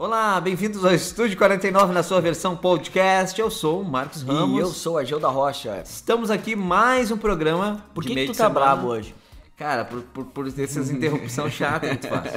[0.00, 3.38] Olá, bem-vindos ao Estúdio 49 na sua versão podcast.
[3.38, 4.56] Eu sou o Marcos Ramos.
[4.56, 5.82] E eu sou a Gel da Rocha.
[5.84, 7.84] Estamos aqui mais um programa.
[7.92, 8.54] Por que, que tu tá semana.
[8.54, 9.14] bravo hoje?
[9.58, 12.32] Cara, por, por, por essas interrupções chatas que tu faz.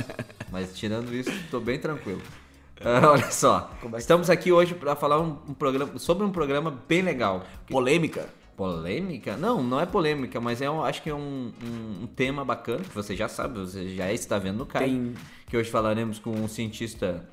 [0.51, 2.21] Mas tirando isso, tô bem tranquilo.
[2.81, 6.69] Uh, olha só, é estamos aqui hoje para falar um, um, programa, sobre um programa
[6.85, 7.45] bem legal.
[7.69, 8.27] Polêmica?
[8.57, 9.37] Polêmica?
[9.37, 11.53] Não, não é polêmica, mas é um, acho que é um,
[12.01, 14.83] um, tema bacana que você já sabe, você já está vendo no CAI.
[14.83, 15.13] Tem...
[15.47, 17.23] Que hoje falaremos com um cientista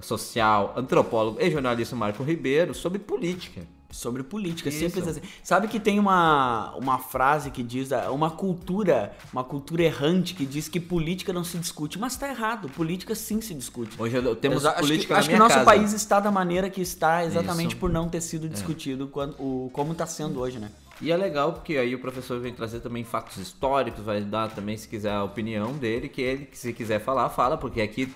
[0.00, 3.62] social, antropólogo e jornalista Marco Ribeiro sobre política.
[3.90, 4.80] Sobre política, Isso.
[4.80, 5.22] simples assim.
[5.42, 10.68] Sabe que tem uma, uma frase que diz, uma cultura, uma cultura errante que diz
[10.68, 14.00] que política não se discute, mas está errado, política sim se discute.
[14.00, 15.64] Hoje temos acho política que, Acho que nosso casa.
[15.64, 17.80] país está da maneira que está exatamente Isso.
[17.80, 18.50] por não ter sido é.
[18.50, 19.08] discutido é.
[19.10, 20.70] quando, o, como está sendo hoje, né?
[21.00, 24.76] E é legal porque aí o professor vem trazer também fatos históricos, vai dar também,
[24.76, 28.12] se quiser, a opinião dele, que ele, se quiser falar, fala, porque aqui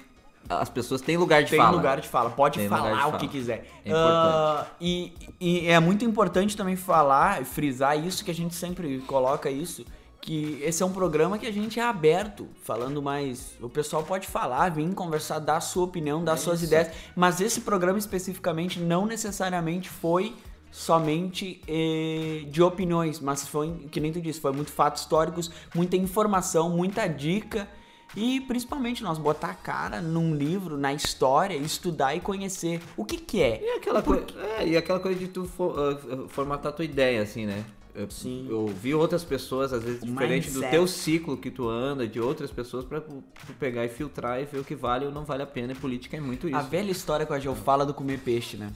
[0.48, 1.70] as pessoas têm lugar de tem fala.
[1.70, 3.66] Tem lugar de fala, pode tem falar o que quiser.
[3.84, 8.98] É uh, e, e, é muito importante também falar, frisar isso, que a gente sempre
[9.06, 9.84] coloca isso,
[10.20, 13.56] que esse é um programa que a gente é aberto, falando mais.
[13.60, 16.66] O pessoal pode falar, vir conversar, dar sua opinião, dar é suas isso.
[16.66, 20.34] ideias, mas esse programa especificamente não necessariamente foi
[20.70, 25.96] somente eh, de opiniões, mas foi, que nem tu disse, foi muito fatos históricos, muita
[25.96, 27.68] informação, muita dica
[28.16, 33.16] e principalmente nós botar a cara num livro, na história, estudar e conhecer o que
[33.16, 33.62] que é.
[33.62, 34.26] E aquela, coisa,
[34.58, 37.64] é, e aquela coisa de tu for, uh, formatar tua ideia, assim, né?
[37.94, 38.46] Eu, Sim.
[38.48, 40.64] eu vi outras pessoas, às vezes, o diferente mindset.
[40.64, 43.22] do teu ciclo que tu anda, de outras pessoas, pra tu
[43.58, 45.72] pegar e filtrar e ver o que vale ou não vale a pena.
[45.72, 46.56] E política é muito isso.
[46.56, 48.72] A velha história que a Geo fala do comer peixe, né?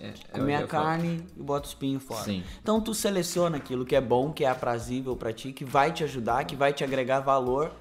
[0.00, 1.30] É, é comer a carne falo.
[1.36, 2.22] e bota os pinhos fora.
[2.22, 2.44] Sim.
[2.62, 6.04] Então tu seleciona aquilo que é bom, que é aprazível para ti, que vai te
[6.04, 7.72] ajudar, que vai te agregar valor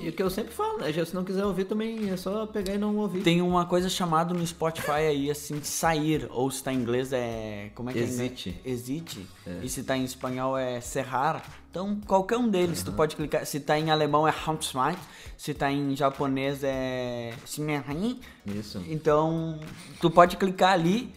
[0.00, 0.92] e o que eu sempre falo, né?
[0.92, 3.22] Se não quiser ouvir também é só pegar e não ouvir.
[3.22, 6.26] Tem uma coisa chamada no Spotify aí, assim, de sair.
[6.30, 7.70] Ou se tá em inglês é.
[7.74, 8.60] Como é que Existe.
[8.64, 8.70] é?
[8.70, 9.26] Existe.
[9.46, 9.58] É.
[9.62, 11.42] E se tá em espanhol é cerrar.
[11.70, 12.86] Então, qualquer um deles, uhum.
[12.86, 13.44] tu pode clicar.
[13.46, 14.98] Se tá em alemão é Hauptsmart.
[15.36, 17.34] Se tá em japonês é.
[18.46, 18.82] Isso.
[18.88, 19.58] Então,
[20.00, 21.12] tu pode clicar ali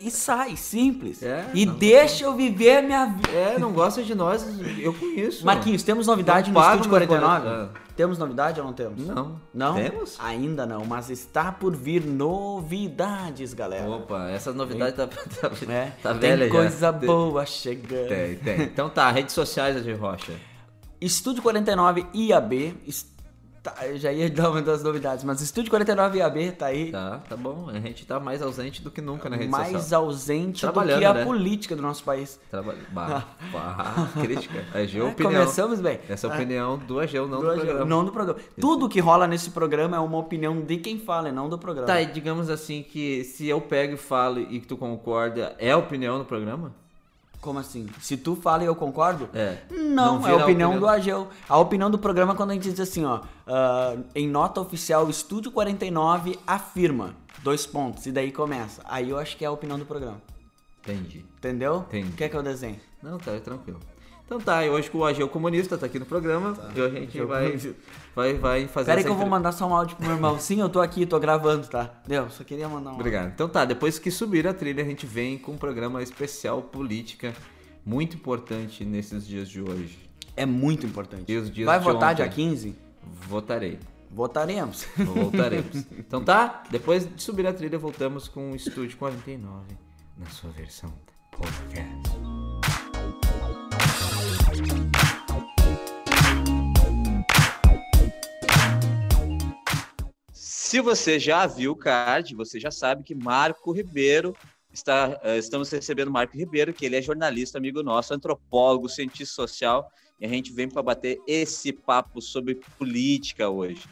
[0.00, 1.22] e sai, simples.
[1.22, 3.30] É, e deixa eu viver a minha vida.
[3.30, 4.46] É, não gosta de nós,
[4.78, 5.44] eu conheço.
[5.44, 7.48] Marquinhos, temos novidade no Estúdio 49?
[7.48, 7.68] É.
[7.94, 9.06] Temos novidade ou não temos?
[9.06, 9.38] Não.
[9.52, 9.74] Não?
[9.74, 10.16] Temos?
[10.18, 13.90] Ainda não, mas está por vir novidades, galera.
[13.90, 16.92] Opa, essa novidade tá, tá, é, tá velha Tem coisa já.
[16.92, 18.08] boa chegando.
[18.08, 18.62] Tem, tem.
[18.62, 20.32] Então tá, redes sociais de Rocha.
[20.98, 22.74] Estúdio 49 IAB,
[23.62, 26.90] Tá, eu já ia dar uma das novidades, mas Estúdio 49 AB tá aí.
[26.90, 27.68] Tá, tá bom.
[27.68, 30.04] A gente tá mais ausente do que nunca na rede mais social.
[30.06, 31.24] Mais ausente do que a né?
[31.24, 32.40] política do nosso país.
[32.50, 32.86] Trabalhando.
[32.90, 34.64] Bah, bah, crítica.
[34.72, 35.32] A Geo é, opinião.
[35.32, 36.00] Começamos bem.
[36.08, 37.84] Essa é opinião do Ageu, não do, do programa.
[37.84, 38.40] Não do programa.
[38.40, 38.60] Isso.
[38.60, 41.86] Tudo que rola nesse programa é uma opinião de quem fala e não do programa.
[41.86, 45.70] Tá, e digamos assim que se eu pego e falo e que tu concorda, é
[45.70, 46.72] a opinião do programa?
[47.40, 47.88] Como assim?
[48.00, 49.28] Se tu fala e eu concordo?
[49.32, 49.58] É.
[49.70, 51.28] Não, não é a opinião, a opinião, do Ageu.
[51.48, 53.20] A opinião do programa é quando a gente diz assim, ó.
[53.20, 57.14] Uh, em nota oficial, Estúdio 49 afirma.
[57.42, 58.04] Dois pontos.
[58.04, 58.82] E daí começa.
[58.84, 60.20] Aí eu acho que é a opinião do programa.
[60.82, 61.24] Entendi.
[61.38, 61.86] Entendeu?
[61.88, 62.12] Entendi.
[62.12, 62.78] Quer que eu desenhe?
[63.02, 63.80] Não, tá, é tranquilo.
[64.24, 66.52] Então tá, hoje com o Ageu Comunista tá aqui no programa.
[66.52, 66.70] Tá.
[66.76, 67.58] E a gente vai,
[68.14, 70.38] vai, vai fazer Pera aí que eu vou mandar só um áudio pro meu irmão.
[70.38, 71.90] Sim, eu tô aqui, tô gravando, tá?
[72.06, 73.22] Deu, só queria mandar um Obrigado.
[73.22, 73.34] Áudio.
[73.34, 77.34] Então tá, depois que subir a trilha, a gente vem com um programa especial política,
[77.84, 79.98] muito importante nesses dias de hoje.
[80.36, 81.30] É muito importante.
[81.30, 82.22] E os dias vai de votar ontem.
[82.22, 82.76] dia 15?
[83.02, 83.78] Votarei.
[84.10, 84.86] Votaremos.
[84.96, 85.76] Voltaremos.
[85.98, 89.76] então tá, depois de subir a trilha, voltamos com o Estúdio 49
[90.16, 90.92] na sua versão
[91.30, 92.49] podcast.
[100.70, 104.36] Se você já viu o card, você já sabe que Marco Ribeiro
[104.72, 109.90] está, uh, estamos recebendo Marco Ribeiro, que ele é jornalista, amigo nosso, antropólogo, cientista social,
[110.20, 113.82] e a gente vem para bater esse papo sobre política hoje.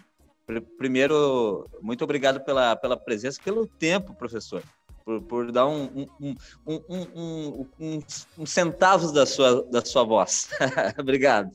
[0.77, 4.63] Primeiro, muito obrigado pela, pela presença, pelo tempo, professor,
[5.05, 8.03] por, por dar um, um, um, um,
[8.39, 10.49] um centavos da sua, da sua voz.
[10.97, 11.51] obrigado.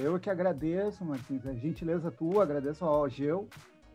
[0.00, 3.48] Eu que agradeço, Martins, a gentileza tua, agradeço ao Geu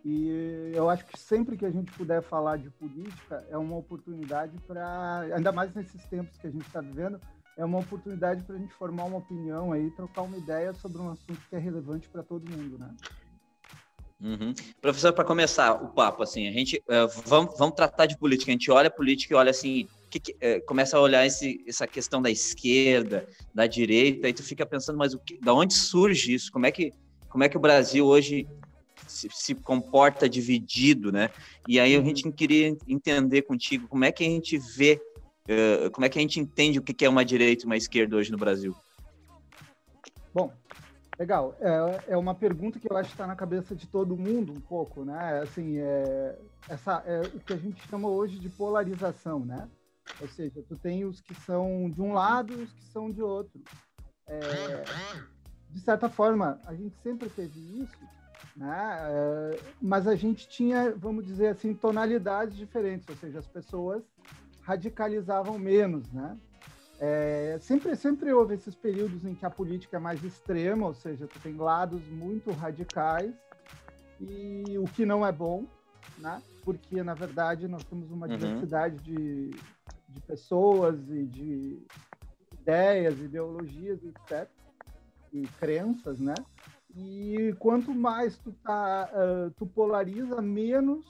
[0.03, 4.57] e eu acho que sempre que a gente puder falar de política é uma oportunidade
[4.65, 7.19] para, ainda mais nesses tempos que a gente está vivendo,
[7.57, 11.11] é uma oportunidade para a gente formar uma opinião aí, trocar uma ideia sobre um
[11.11, 12.95] assunto que é relevante para todo mundo, né?
[14.21, 14.53] Uhum.
[14.81, 18.51] Professor, para começar o papo, assim, a gente uh, vamos, vamos tratar de política.
[18.51, 21.63] A gente olha a política e olha assim, que, que, uh, começa a olhar esse,
[21.67, 25.73] essa questão da esquerda, da direita, e tu fica pensando, mas o que, da onde
[25.73, 26.51] surge isso?
[26.51, 26.93] Como é que
[27.29, 28.47] como é que o Brasil hoje
[29.07, 31.29] se, se, comporta dividido, né?
[31.67, 32.31] E aí a gente uhum.
[32.31, 35.01] queria entender contigo como é que a gente vê,
[35.49, 38.15] uh, como é que a gente entende o que é uma direita e uma esquerda
[38.15, 38.75] hoje no Brasil.
[40.33, 40.53] Bom,
[41.17, 41.55] legal.
[41.59, 44.61] É, é uma pergunta que eu acho que está na cabeça de todo mundo um
[44.61, 45.41] pouco, né?
[45.41, 46.37] Assim, é,
[46.69, 49.67] essa é o que a gente chama hoje de polarização, né?
[50.21, 53.21] Ou seja, tu tem os que são de um lado e os que são de
[53.21, 53.61] outro.
[54.27, 54.83] É,
[55.69, 57.97] de certa forma, a gente sempre teve isso,
[58.55, 58.97] né?
[59.01, 64.03] É, mas a gente tinha, vamos dizer assim, tonalidades diferentes, ou seja, as pessoas
[64.61, 66.37] radicalizavam menos, né?
[66.99, 71.27] É, sempre, sempre houve esses períodos em que a política é mais extrema, ou seja,
[71.27, 73.33] tu tem lados muito radicais
[74.19, 75.65] e o que não é bom,
[76.17, 76.41] né?
[76.63, 78.35] Porque na verdade nós temos uma uhum.
[78.35, 79.49] diversidade de,
[80.09, 81.81] de pessoas e de
[82.51, 84.49] ideias, ideologias, etc
[85.31, 86.33] e crenças, né?
[86.95, 91.05] E quanto mais tu tá, uh, tu polariza, menos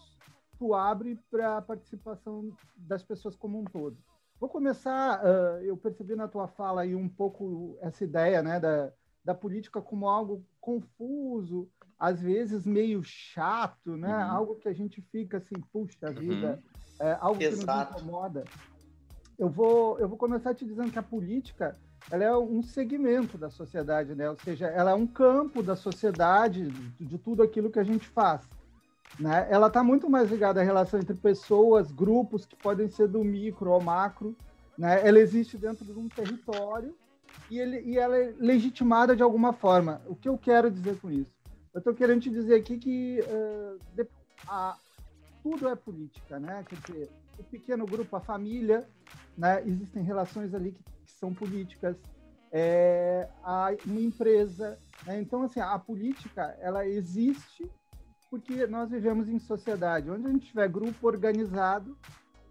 [0.58, 3.98] tu abre para a participação das pessoas como um todo.
[4.40, 8.92] Vou começar, uh, eu percebi na tua fala aí um pouco essa ideia, né, da,
[9.24, 14.16] da política como algo confuso, às vezes meio chato, né?
[14.16, 14.32] Uhum.
[14.32, 16.14] Algo que a gente fica assim, puxa uhum.
[16.14, 16.64] vida,
[17.00, 17.94] é, algo Exato.
[17.94, 18.44] que nos incomoda.
[19.38, 21.76] Eu vou, eu vou começar te dizendo que a política
[22.12, 24.30] ela é um segmento da sociedade, né?
[24.30, 26.68] Ou seja, ela é um campo da sociedade,
[27.00, 28.42] de, tudo aquilo que a gente faz.
[29.20, 29.48] Né?
[29.50, 33.72] Ela está muito mais ligada à relação entre pessoas, grupos que podem ser do micro
[33.72, 34.36] ao macro.
[34.78, 35.08] Né?
[35.08, 36.96] Ela existe dentro de um território
[37.50, 40.02] e, ele, e ela é legitimada de alguma forma.
[40.08, 41.34] O que eu quero dizer com isso?
[41.74, 44.08] Eu estou querendo te dizer aqui que uh,
[44.48, 44.76] a,
[45.44, 46.66] tudo é política, né?
[46.68, 48.88] Quer dizer, o pequeno grupo, a família,
[49.38, 49.62] né?
[49.66, 51.96] Existem relações ali que são políticas,
[52.52, 54.78] é, a, uma empresa.
[55.06, 55.22] Né?
[55.22, 57.70] Então, assim, a política, ela existe
[58.30, 60.10] porque nós vivemos em sociedade.
[60.10, 61.98] Onde a gente tiver grupo organizado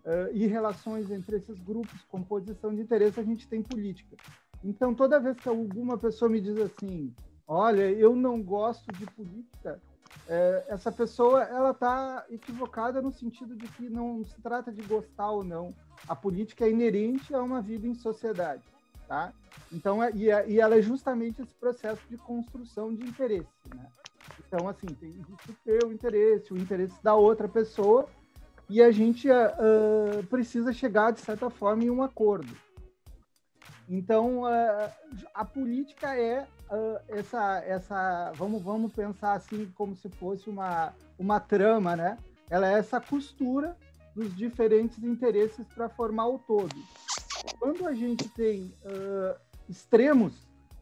[0.05, 4.17] uh, e relações entre esses grupos, composição de interesse, a gente tem política.
[4.63, 7.15] Então, toda vez que alguma pessoa me diz assim,
[7.47, 9.81] olha, eu não gosto de política,
[10.29, 15.31] é, essa pessoa ela está equivocada no sentido de que não se trata de gostar
[15.31, 15.75] ou não.
[16.07, 18.63] A política é inerente a uma vida em sociedade,
[19.07, 19.33] tá?
[19.73, 23.87] Então, é, e, é, e ela é justamente esse processo de construção de interesse, né?
[24.47, 28.09] Então, assim, tem o teu interesse, o interesse da outra pessoa,
[28.69, 32.55] e a gente uh, precisa chegar, de certa forma, em um acordo.
[33.89, 34.91] Então, uh,
[35.35, 41.41] a política é uh, essa, essa vamos, vamos pensar assim como se fosse uma, uma
[41.41, 42.19] trama, né?
[42.51, 43.77] Ela é essa costura
[44.15, 46.75] dos diferentes interesses para formar o todo.
[47.59, 49.39] Quando a gente tem uh,
[49.69, 50.33] extremos,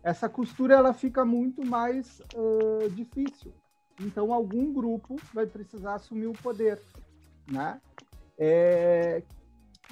[0.03, 3.53] essa costura ela fica muito mais uh, difícil.
[4.01, 6.81] Então, algum grupo vai precisar assumir o poder,
[7.51, 7.81] né?
[8.39, 9.23] É...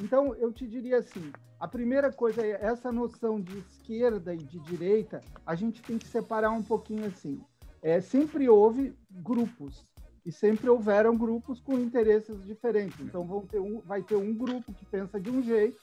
[0.01, 1.33] Então, eu te diria assim,
[1.65, 6.07] a primeira coisa é essa noção de esquerda e de direita, a gente tem que
[6.07, 7.41] separar um pouquinho assim.
[7.81, 9.83] É, sempre houve grupos
[10.27, 13.01] e sempre houveram grupos com interesses diferentes.
[13.01, 15.81] Então vão ter um, vai ter um grupo que pensa de um jeito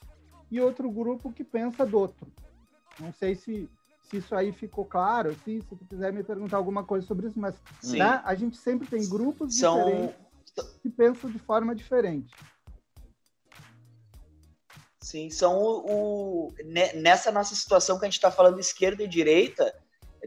[0.51, 2.31] e outro grupo que pensa do outro.
[2.99, 3.67] Não sei se,
[4.03, 7.39] se isso aí ficou claro, se, se tu quiser me perguntar alguma coisa sobre isso,
[7.39, 9.83] mas né, a gente sempre tem grupos São...
[9.83, 10.15] diferentes
[10.83, 12.31] que pensam de forma diferente.
[15.01, 16.53] Sim, são o, o,
[16.93, 19.73] nessa nossa situação que a gente está falando esquerda e direita,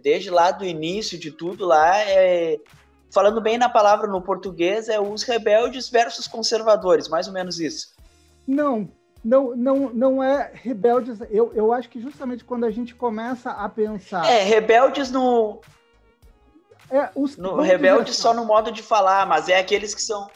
[0.02, 2.58] desde lá do início de tudo lá, é,
[3.12, 7.94] falando bem na palavra no português, é os rebeldes versus conservadores, mais ou menos isso.
[8.46, 8.90] Não,
[9.24, 11.20] não, não, não é rebeldes.
[11.30, 14.28] Eu, eu acho que justamente quando a gente começa a pensar.
[14.28, 15.60] É, rebeldes no.
[16.90, 20.28] É, os, no rebeldes assim, só no modo de falar, mas é aqueles que são.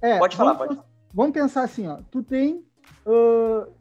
[0.00, 0.88] É, pode falar, vamos, pode.
[1.12, 1.98] Vamos pensar assim, ó.
[2.10, 2.64] Tu tem
[3.06, 3.72] uh,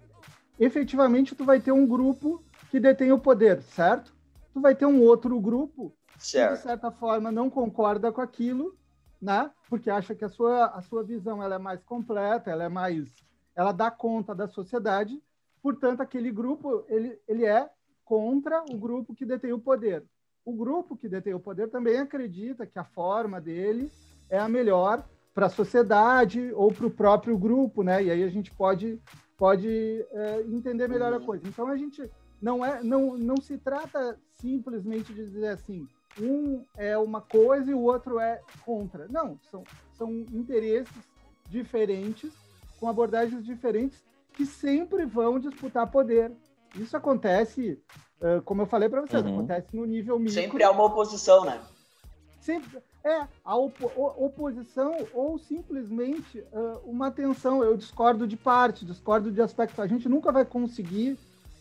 [0.59, 4.13] efetivamente tu vai ter um grupo que detém o poder, certo?
[4.53, 6.51] Tu vai ter um outro grupo certo.
[6.51, 8.77] que, de certa forma, não concorda com aquilo,
[9.21, 9.51] né?
[9.69, 13.07] Porque acha que a sua, a sua visão ela é mais completa, ela é mais...
[13.55, 15.21] Ela dá conta da sociedade,
[15.61, 17.69] portanto, aquele grupo, ele, ele é
[18.03, 20.03] contra o grupo que detém o poder.
[20.43, 23.91] O grupo que detém o poder também acredita que a forma dele
[24.29, 28.03] é a melhor para a sociedade ou para o próprio grupo, né?
[28.03, 28.99] E aí a gente pode
[29.37, 29.67] pode
[30.11, 31.47] é, entender melhor a coisa.
[31.47, 32.09] Então a gente
[32.41, 35.87] não é não não se trata simplesmente de dizer assim
[36.19, 39.07] um é uma coisa e o outro é contra.
[39.09, 39.63] Não, são
[39.93, 41.11] são interesses
[41.49, 42.31] diferentes
[42.79, 46.31] com abordagens diferentes que sempre vão disputar poder.
[46.75, 47.79] Isso acontece,
[48.45, 49.35] como eu falei para vocês, uhum.
[49.35, 50.33] acontece no nível micro.
[50.33, 51.61] Sempre há uma oposição, né?
[52.39, 57.63] Sempre, é a opo oposição ou simplesmente uh, uma tensão.
[57.63, 59.81] Eu discordo de parte, discordo de aspecto.
[59.81, 61.17] A gente nunca vai conseguir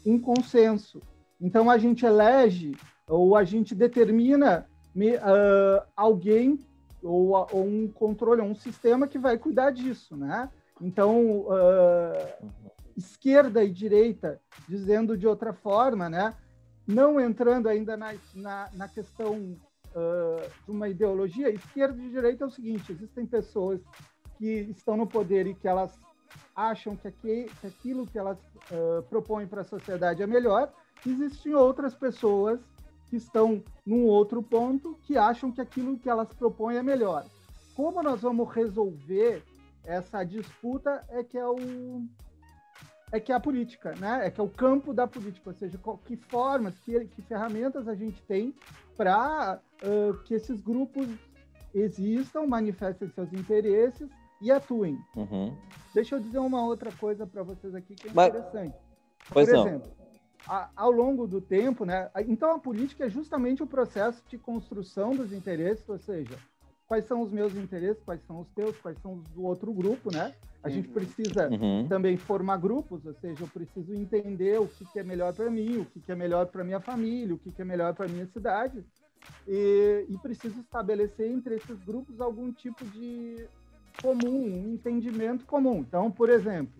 [0.07, 1.03] um consenso.
[1.41, 2.77] Então a gente elege
[3.09, 6.61] ou a gente determina uh, alguém
[7.03, 10.49] ou, ou, um controle, um sistema que vai cuidar disso, né?
[10.81, 12.51] Então uh,
[12.97, 16.35] esquerda e direita, dizendo de outra forma, né?
[16.87, 19.57] Não entrando ainda na, na, na questão
[19.95, 23.81] uh, de uma ideologia, esquerda e direita é o seguinte: existem pessoas
[24.39, 25.99] que estão no poder e que elas
[26.55, 28.39] acham que, aqui, que aquilo que elas
[28.71, 30.73] uh, propõem para a sociedade é melhor,
[31.07, 32.61] existem outras pessoas
[33.09, 37.25] que estão num outro ponto que acham que aquilo que elas propõem é melhor.
[37.75, 39.43] Como nós vamos resolver
[39.85, 42.07] essa disputa é que é o
[43.13, 44.27] é que é a política, né?
[44.27, 47.95] É que é o campo da política, ou seja, que formas, que, que ferramentas a
[47.95, 48.55] gente tem
[48.97, 51.07] para uh, que esses grupos
[51.75, 54.09] existam, manifestem seus interesses
[54.41, 54.99] e atuem.
[55.15, 55.55] Uhum.
[55.95, 58.29] Deixa eu dizer uma outra coisa para vocês aqui que é Mas...
[58.29, 58.77] interessante.
[59.29, 59.93] Pois Por exemplo,
[60.49, 62.11] a, ao longo do tempo, né?
[62.27, 66.37] Então a política é justamente o processo de construção dos interesses, ou seja,
[66.87, 70.11] quais são os meus interesses, quais são os teus, quais são os do outro grupo,
[70.13, 70.35] né?
[70.63, 70.95] A gente uhum.
[70.95, 71.87] precisa uhum.
[71.89, 75.79] também formar grupos, ou seja, eu preciso entender o que, que é melhor para mim,
[75.79, 78.27] o que, que é melhor para minha família, o que, que é melhor para minha
[78.27, 78.85] cidade,
[79.47, 83.45] e, e preciso estabelecer entre esses grupos algum tipo de
[84.01, 85.79] comum, um entendimento comum.
[85.81, 86.73] Então, por exemplo,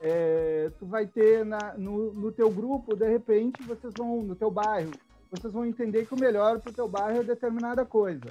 [0.00, 4.50] é, tu vai ter na, no, no teu grupo, de repente, vocês vão, no teu
[4.50, 4.90] bairro,
[5.30, 8.30] vocês vão entender que o melhor para o teu bairro é determinada coisa,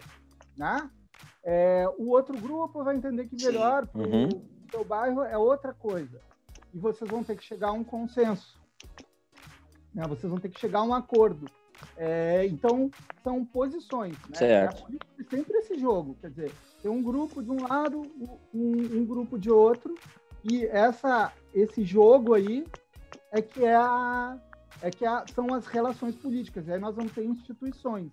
[0.58, 0.90] né?
[1.44, 4.30] É, o outro grupo vai entender que melhor uhum.
[4.72, 6.20] Teu bairro é outra coisa.
[6.74, 8.58] E vocês vão ter que chegar a um consenso.
[9.94, 10.04] Né?
[10.08, 11.46] Vocês vão ter que chegar a um acordo.
[11.98, 12.90] É, então,
[13.24, 14.18] são posições.
[14.30, 14.36] Né?
[14.36, 14.88] Certo.
[15.20, 16.16] É sempre esse jogo.
[16.22, 16.51] Quer dizer,
[16.82, 18.01] tem um grupo de um lado,
[18.54, 19.96] um, um grupo de outro,
[20.44, 22.66] e essa, esse jogo aí
[23.32, 24.38] é que é a,
[24.82, 26.68] é que a, são as relações políticas.
[26.68, 28.12] E aí nós vamos ter instituições.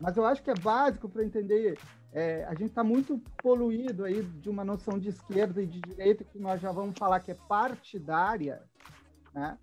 [0.00, 1.78] Mas eu acho que é básico para entender.
[2.12, 6.24] É, a gente está muito poluído aí de uma noção de esquerda e de direita
[6.24, 8.62] que nós já vamos falar que é partidária,
[9.32, 9.56] né?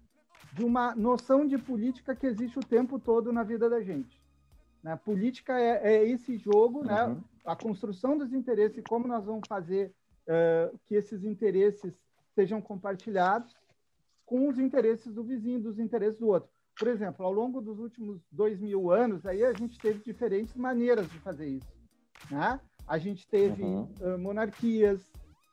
[0.54, 4.22] De uma noção de política que existe o tempo todo na vida da gente.
[4.82, 4.96] Né?
[4.96, 7.04] Política é, é esse jogo, né?
[7.04, 7.16] uhum.
[7.16, 7.24] né?
[7.46, 11.94] A construção dos interesses e como nós vamos fazer uh, que esses interesses
[12.34, 13.56] sejam compartilhados
[14.26, 16.50] com os interesses do vizinho, dos interesses do outro.
[16.78, 21.10] Por exemplo, ao longo dos últimos dois mil anos, aí a gente teve diferentes maneiras
[21.10, 21.77] de fazer isso.
[22.30, 22.60] Né?
[22.88, 23.90] A gente teve uhum.
[24.00, 25.02] uh, monarquias,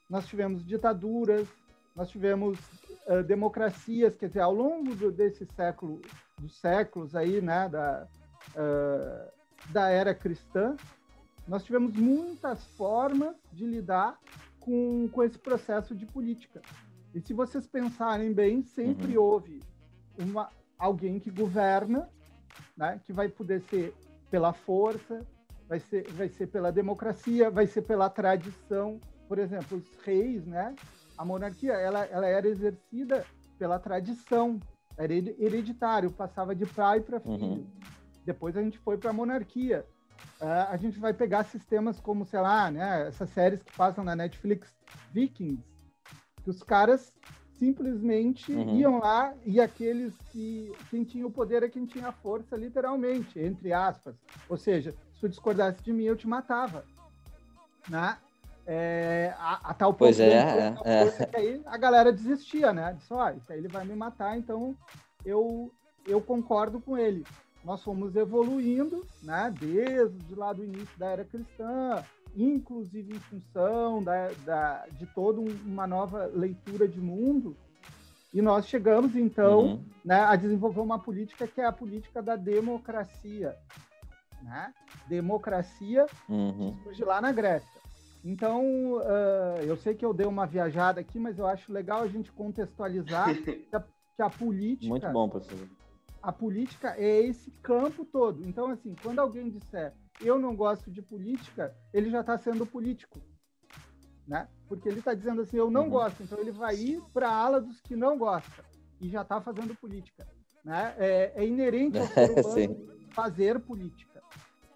[0.08, 1.48] nós tivemos ditaduras,
[1.94, 2.58] nós tivemos
[3.06, 6.00] uh, democracias, quer dizer, ao longo do, desse século,
[6.38, 8.06] dos séculos aí, né, da,
[8.50, 10.76] uh, da era cristã,
[11.46, 14.18] nós tivemos muitas formas de lidar
[14.60, 16.62] com, com esse processo de política.
[17.14, 19.24] E se vocês pensarem bem, sempre uhum.
[19.24, 19.60] houve
[20.18, 22.08] uma, alguém que governa,
[22.76, 23.94] né, que vai poder ser
[24.30, 25.24] pela força,
[25.68, 29.00] vai ser, vai ser pela democracia, vai ser pela tradição.
[29.28, 30.74] Por exemplo, os reis, né,
[31.16, 33.24] a monarquia, ela, ela era exercida
[33.58, 34.60] pela tradição,
[34.96, 37.38] era hereditário, passava de pai para filho.
[37.38, 37.66] Uhum.
[38.24, 39.84] Depois a gente foi para a monarquia.
[40.40, 44.14] Uh, a gente vai pegar sistemas como, sei lá, né, essas séries que passam na
[44.14, 44.74] Netflix,
[45.12, 45.62] Vikings,
[46.42, 47.12] que os caras
[47.58, 48.76] simplesmente uhum.
[48.76, 53.38] iam lá e aqueles que quem tinha o poder é quem tinha a força, literalmente,
[53.38, 54.16] entre aspas.
[54.48, 56.84] Ou seja, se tu discordasse de mim, eu te matava.
[57.88, 58.18] Né?
[58.66, 61.26] É, a, a, tal ponto pois é, é, é.
[61.26, 62.94] que aí a galera desistia, né?
[62.98, 64.74] Disse, ó, isso aí ele vai me matar, então
[65.24, 65.70] eu,
[66.06, 67.24] eu concordo com ele
[67.64, 72.04] nós fomos evoluindo, né, desde lá do início da era cristã,
[72.36, 77.56] inclusive em função da, da, de toda uma nova leitura de mundo,
[78.32, 79.84] e nós chegamos, então, uhum.
[80.04, 83.56] né, a desenvolver uma política que é a política da democracia.
[84.44, 84.72] Né?
[85.08, 86.76] Democracia uhum.
[86.82, 87.80] surge lá na Grécia.
[88.24, 88.62] Então,
[88.94, 92.30] uh, eu sei que eu dei uma viajada aqui, mas eu acho legal a gente
[92.32, 94.88] contextualizar que, a, que a política...
[94.88, 95.68] Muito bom, professor
[96.22, 98.48] a política é esse campo todo.
[98.48, 103.20] Então, assim, quando alguém disser eu não gosto de política, ele já está sendo político.
[104.26, 104.48] Né?
[104.68, 105.90] Porque ele está dizendo assim, eu não uhum.
[105.90, 108.64] gosto, então ele vai ir para a ala dos que não gostam
[109.00, 110.26] e já está fazendo política.
[110.64, 110.94] Né?
[110.98, 112.06] É, é inerente ao
[112.54, 114.13] ser humano fazer política.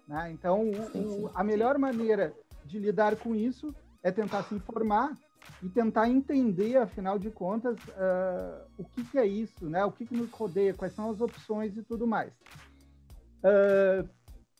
[0.09, 0.31] Né?
[0.31, 2.33] Então, o, o, a melhor maneira
[2.65, 3.73] de lidar com isso
[4.03, 5.15] é tentar se informar
[5.63, 9.85] e tentar entender, afinal de contas, uh, o que, que, é isso, né?
[9.85, 12.33] O que, que, nos rodeia, quais são as opções e tudo mais.
[13.39, 14.07] Uh,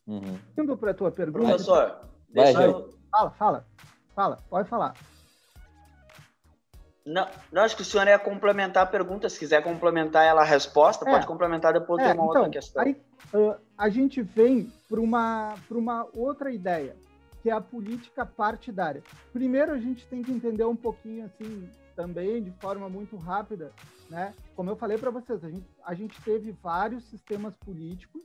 [0.10, 0.40] Uhum.
[0.58, 1.46] Indo para a tua pergunta.
[1.46, 2.90] Professor, deixa eu...
[3.12, 3.66] Fala, fala.
[4.16, 4.96] Fala, pode falar.
[7.10, 9.28] Não, não, acho que o senhor ia complementar a pergunta.
[9.30, 12.50] Se quiser complementar ela a resposta, é, pode complementar depois é, de uma então, outra
[12.52, 12.84] questão.
[12.84, 13.02] Aí,
[13.34, 16.96] uh, a gente vem para uma, uma outra ideia,
[17.42, 19.02] que é a política partidária.
[19.34, 23.72] Primeiro, a gente tem que entender um pouquinho, assim, também, de forma muito rápida,
[24.08, 24.32] né?
[24.56, 28.22] Como eu falei para vocês, a gente, a gente teve vários sistemas políticos,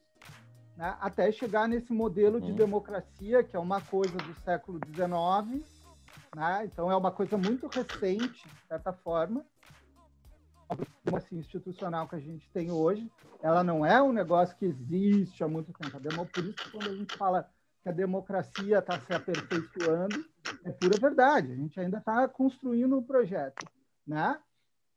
[0.77, 0.95] né?
[1.01, 2.57] até chegar nesse modelo de uhum.
[2.57, 5.65] democracia, que é uma coisa do século XIX,
[6.35, 6.65] né?
[6.65, 9.45] Então é uma coisa muito recente, de certa forma,
[11.17, 13.11] assim, institucional que a gente tem hoje.
[13.43, 16.27] Ela não é um negócio que existe há muito tempo.
[16.27, 17.49] Por isso, quando a gente fala
[17.83, 20.25] que a democracia está se aperfeiçoando,
[20.65, 21.53] é pura verdade.
[21.53, 23.67] A gente ainda está construindo o um projeto,
[24.07, 24.39] né?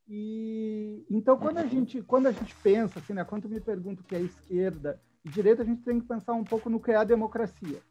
[0.10, 4.06] E então quando a gente quando a gente pensa assim, né, quando me pergunto o
[4.06, 6.96] que é esquerda e direita, a gente tem que pensar um pouco no que é
[6.96, 7.82] a democracia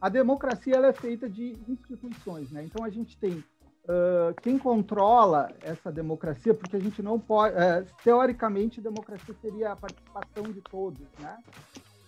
[0.00, 2.64] a democracia ela é feita de instituições, né?
[2.64, 7.86] Então a gente tem uh, quem controla essa democracia, porque a gente não pode, uh,
[8.02, 11.36] teoricamente, democracia seria a participação de todos, né?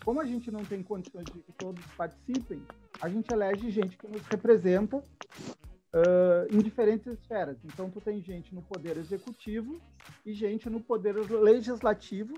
[0.04, 2.62] Como a gente não tem condições de que todos participem,
[3.00, 7.58] a gente elege gente que nos representa uh, em diferentes esferas.
[7.64, 9.80] Então, tu tem gente no poder executivo
[10.24, 12.34] e gente no poder legislativo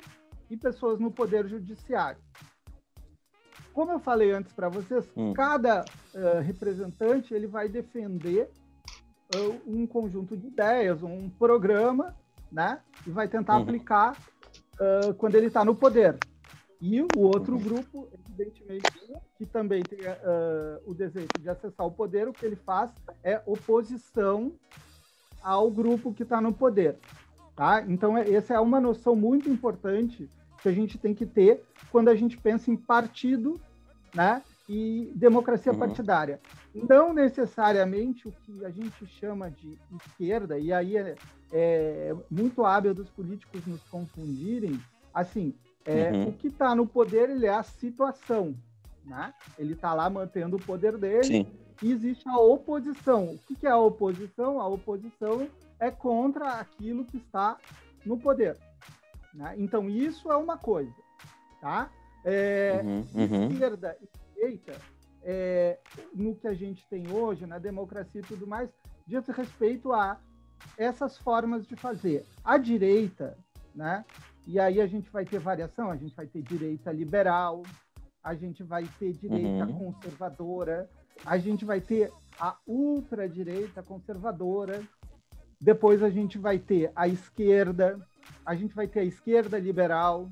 [0.50, 2.20] e pessoas no poder judiciário
[3.74, 5.34] como eu falei antes para vocês, hum.
[5.34, 8.48] cada uh, representante ele vai defender
[9.34, 12.14] uh, um conjunto de ideias, um programa,
[12.50, 12.80] né?
[13.04, 13.62] E vai tentar uhum.
[13.62, 14.16] aplicar
[14.74, 16.16] uh, quando ele está no poder.
[16.80, 17.62] E o outro uhum.
[17.62, 18.86] grupo, evidentemente,
[19.36, 19.98] que também tem
[20.86, 22.90] o desejo de acessar o poder, o que ele faz
[23.22, 24.52] é oposição
[25.42, 26.98] ao grupo que está no poder.
[27.56, 27.82] Tá?
[27.88, 30.28] Então, é, essa é uma noção muito importante
[30.64, 33.60] que a gente tem que ter quando a gente pensa em partido
[34.14, 35.78] né, e democracia uhum.
[35.78, 36.40] partidária.
[36.74, 41.16] Não necessariamente o que a gente chama de esquerda, e aí é,
[41.52, 44.80] é muito hábil dos políticos nos confundirem,
[45.12, 45.52] assim,
[45.84, 46.28] é, uhum.
[46.28, 48.54] o que está no poder ele é a situação,
[49.04, 49.34] né?
[49.58, 51.24] Ele está lá mantendo o poder dele.
[51.24, 51.46] Sim.
[51.82, 53.34] E existe a oposição.
[53.34, 54.58] O que, que é a oposição?
[54.58, 55.46] A oposição
[55.78, 57.58] é contra aquilo que está
[58.06, 58.56] no poder.
[59.34, 59.54] Né?
[59.58, 60.94] Então, isso é uma coisa.
[61.60, 61.90] Tá?
[62.24, 63.50] É, uhum, uhum.
[63.50, 64.72] Esquerda e direita,
[65.22, 65.78] é,
[66.14, 68.70] no que a gente tem hoje, na democracia e tudo mais,
[69.06, 70.18] diz respeito a
[70.78, 72.24] essas formas de fazer.
[72.44, 73.36] A direita,
[73.74, 74.04] né?
[74.46, 77.62] E aí a gente vai ter variação, a gente vai ter direita liberal,
[78.22, 79.92] a gente vai ter direita uhum.
[79.92, 80.88] conservadora,
[81.24, 84.82] a gente vai ter a ultradireita conservadora,
[85.60, 87.98] depois a gente vai ter a esquerda,
[88.44, 90.28] a gente vai ter a esquerda liberal,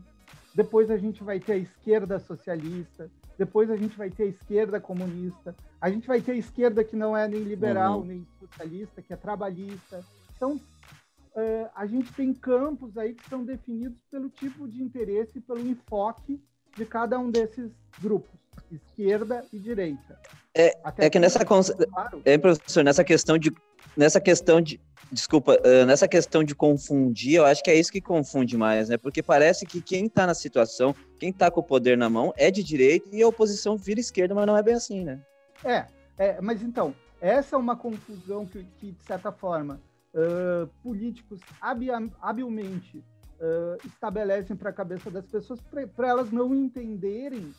[0.55, 4.81] depois a gente vai ter a esquerda socialista, depois a gente vai ter a esquerda
[4.81, 8.07] comunista, a gente vai ter a esquerda que não é nem liberal, uhum.
[8.07, 10.05] nem socialista, que é trabalhista.
[10.37, 15.61] Então, uh, a gente tem campos aí que são definidos pelo tipo de interesse, pelo
[15.61, 16.41] enfoque
[16.77, 18.39] de cada um desses grupos,
[18.71, 20.19] esquerda e direita.
[20.55, 22.23] É, é que nessa, claro.
[22.25, 23.53] é, professor, nessa questão de
[23.97, 24.81] nessa questão de.
[25.11, 28.97] Desculpa, uh, nessa questão de confundir, eu acho que é isso que confunde mais, né?
[28.97, 32.51] Porque parece que quem está na situação, quem está com o poder na mão, é
[32.51, 35.21] de direita e a oposição vira esquerda, mas não é bem assim, né?
[35.65, 35.87] É,
[36.17, 39.81] é mas então, essa é uma confusão que, que de certa forma,
[40.15, 45.61] uh, políticos habilmente uh, estabelecem para a cabeça das pessoas
[45.95, 47.53] para elas não entenderem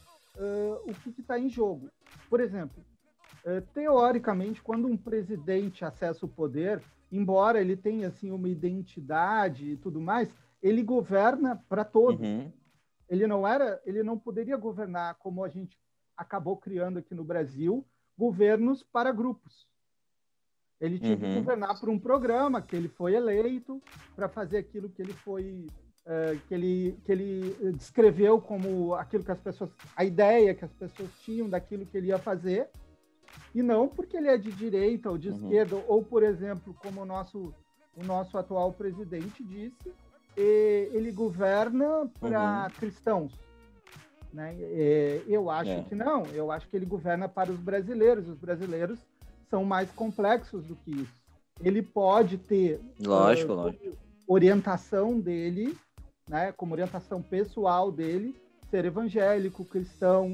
[0.87, 1.91] o que está em jogo.
[2.27, 2.83] Por exemplo,
[3.71, 6.81] teoricamente, quando um presidente acessa o poder,
[7.13, 12.27] embora ele tenha assim uma identidade e tudo mais, ele governa para todos.
[12.27, 12.51] Uhum.
[13.07, 15.79] Ele não era, ele não poderia governar como a gente
[16.17, 17.85] acabou criando aqui no Brasil,
[18.17, 19.67] governos para grupos.
[20.81, 21.19] Ele tinha uhum.
[21.19, 23.81] que governar por um programa que ele foi eleito
[24.15, 25.67] para fazer aquilo que ele foi
[26.05, 30.73] uh, que ele que ele descreveu como aquilo que as pessoas a ideia que as
[30.73, 32.69] pessoas tinham daquilo que ele ia fazer
[33.53, 35.35] e não porque ele é de direita ou de uhum.
[35.35, 37.53] esquerda, ou, por exemplo, como o nosso,
[37.95, 39.93] o nosso atual presidente disse,
[40.35, 42.69] ele governa para uhum.
[42.79, 43.33] cristãos.
[44.33, 44.55] Né?
[45.27, 45.83] Eu acho é.
[45.83, 48.27] que não, eu acho que ele governa para os brasileiros.
[48.27, 48.99] Os brasileiros
[49.49, 51.23] são mais complexos do que isso.
[51.61, 53.97] Ele pode ter lógico, uh, lógico.
[54.27, 55.77] orientação dele,
[56.27, 58.35] né, como orientação pessoal dele,
[58.71, 60.31] ser evangélico, cristão,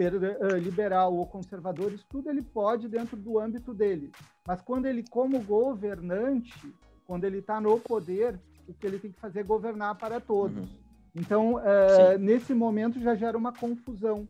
[0.00, 4.10] ser uh, liberal ou conservador, isso tudo ele pode dentro do âmbito dele.
[4.46, 6.58] Mas quando ele, como governante,
[7.06, 10.70] quando ele está no poder, o que ele tem que fazer é governar para todos.
[10.70, 10.78] Uhum.
[11.14, 14.26] Então, uh, nesse momento já gera uma confusão,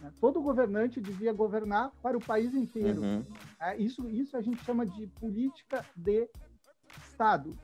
[0.00, 0.12] Né?
[0.20, 3.02] Todo governante devia governar para o país inteiro.
[3.02, 3.24] Uhum.
[3.60, 6.28] É, isso, isso a gente chama de política de
[7.04, 7.56] Estado.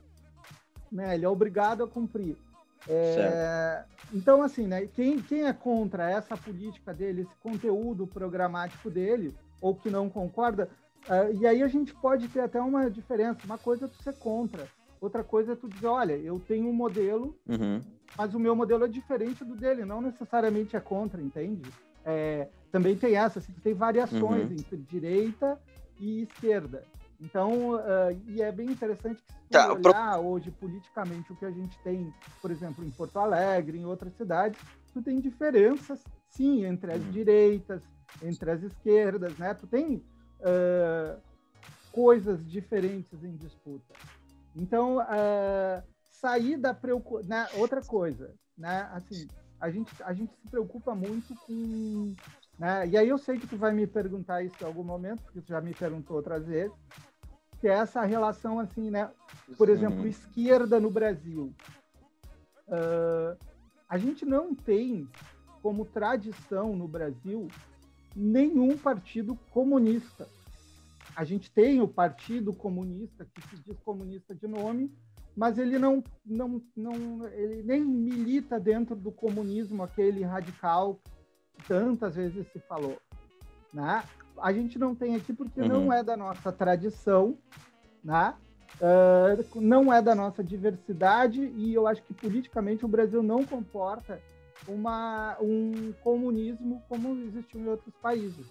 [0.91, 1.15] Né?
[1.15, 2.37] Ele é obrigado a cumprir.
[2.87, 9.35] É, então, assim, né, quem, quem é contra essa política dele, esse conteúdo programático dele,
[9.61, 10.69] ou que não concorda,
[11.09, 13.41] uh, e aí a gente pode ter até uma diferença.
[13.45, 14.67] Uma coisa é tu ser contra,
[15.01, 17.83] outra coisa é tu dizer, olha, eu tenho um modelo, uhum.
[18.17, 21.69] mas o meu modelo é diferente do dele, não necessariamente é contra, entende?
[22.05, 24.57] É, também tem essa, assim, tem variações uhum.
[24.59, 25.59] entre direita
[26.01, 26.83] e esquerda.
[27.21, 30.27] Então, uh, e é bem interessante que se tá, olhar pro...
[30.27, 34.61] hoje politicamente o que a gente tem, por exemplo, em Porto Alegre, em outras cidades,
[34.93, 37.11] tu tem diferenças, sim, entre as uhum.
[37.11, 37.83] direitas,
[38.23, 39.53] entre as esquerdas, né?
[39.55, 41.21] Tu tem uh,
[41.91, 43.95] coisas diferentes em disputa.
[44.55, 47.29] Então, uh, sair da preocupação...
[47.29, 47.49] Né?
[47.55, 48.89] Outra coisa, né?
[48.93, 49.27] Assim,
[49.61, 52.15] a gente, a gente se preocupa muito com...
[52.59, 52.89] Né?
[52.89, 55.49] E aí eu sei que tu vai me perguntar isso em algum momento, porque tu
[55.49, 56.77] já me perguntou outras vezes,
[57.61, 59.11] que é essa relação assim, né?
[59.57, 61.53] Por exemplo, esquerda no Brasil.
[62.69, 63.37] Uh,
[63.89, 65.09] a gente não tem
[65.63, 67.49] como tradição no Brasil
[68.15, 70.29] nenhum partido comunista.
[71.17, 74.93] A gente tem o Partido Comunista, que se diz comunista de nome,
[75.35, 81.01] mas ele não, não, não ele nem milita dentro do comunismo, aquele radical
[81.55, 82.99] que tantas vezes se falou.
[83.73, 84.05] Né?
[84.41, 85.69] A gente não tem aqui porque uhum.
[85.69, 87.37] não é da nossa tradição,
[88.03, 88.35] né?
[88.81, 94.21] Uh, não é da nossa diversidade e eu acho que politicamente o Brasil não comporta
[94.69, 98.47] uma, um comunismo como existiu em outros países.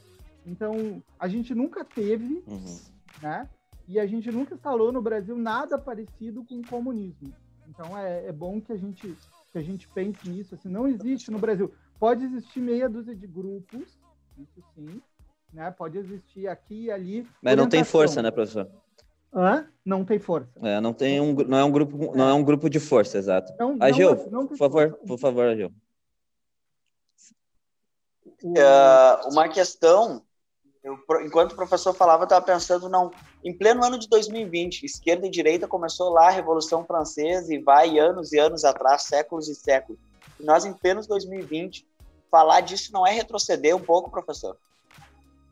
[0.46, 2.80] Então, a gente nunca teve, uhum.
[3.22, 3.50] né?
[3.88, 7.34] E a gente nunca instalou no Brasil nada parecido com o comunismo.
[7.68, 9.16] Então, é, é bom que a gente
[9.52, 10.56] que a gente pense nisso.
[10.56, 11.74] Assim, não existe no Brasil.
[12.00, 13.98] Pode existir meia dúzia de grupos,
[14.38, 15.02] isso sim,
[15.54, 15.72] né?
[15.72, 17.28] Pode existir aqui e ali.
[17.42, 18.70] Mas não tem força, né, professor?
[19.34, 19.68] Hã?
[19.86, 20.50] Não tem força.
[20.62, 23.54] É, não tem um, não é um grupo, não é um grupo de força, exato.
[23.60, 25.06] Não, Agil, não, não por favor, força.
[25.06, 25.72] por favor, Agil.
[28.44, 30.22] Uh, uma questão,
[30.84, 33.12] eu, enquanto o professor falava, eu estava pensando, não,
[33.44, 37.98] em pleno ano de 2020, esquerda e direita começou lá a Revolução Francesa e vai
[38.00, 40.00] anos e anos atrás, séculos e séculos.
[40.40, 41.86] E nós, em pleno 2020,
[42.30, 44.58] falar disso não é retroceder um pouco, professor?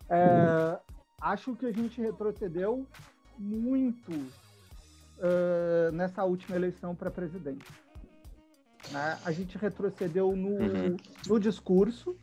[0.10, 0.80] É,
[1.22, 2.86] acho que a gente retrocedeu
[3.38, 7.66] muito uh, nessa última eleição para presidente.
[8.92, 9.18] Né?
[9.26, 10.98] A gente retrocedeu no, uhum.
[11.28, 12.16] no discurso,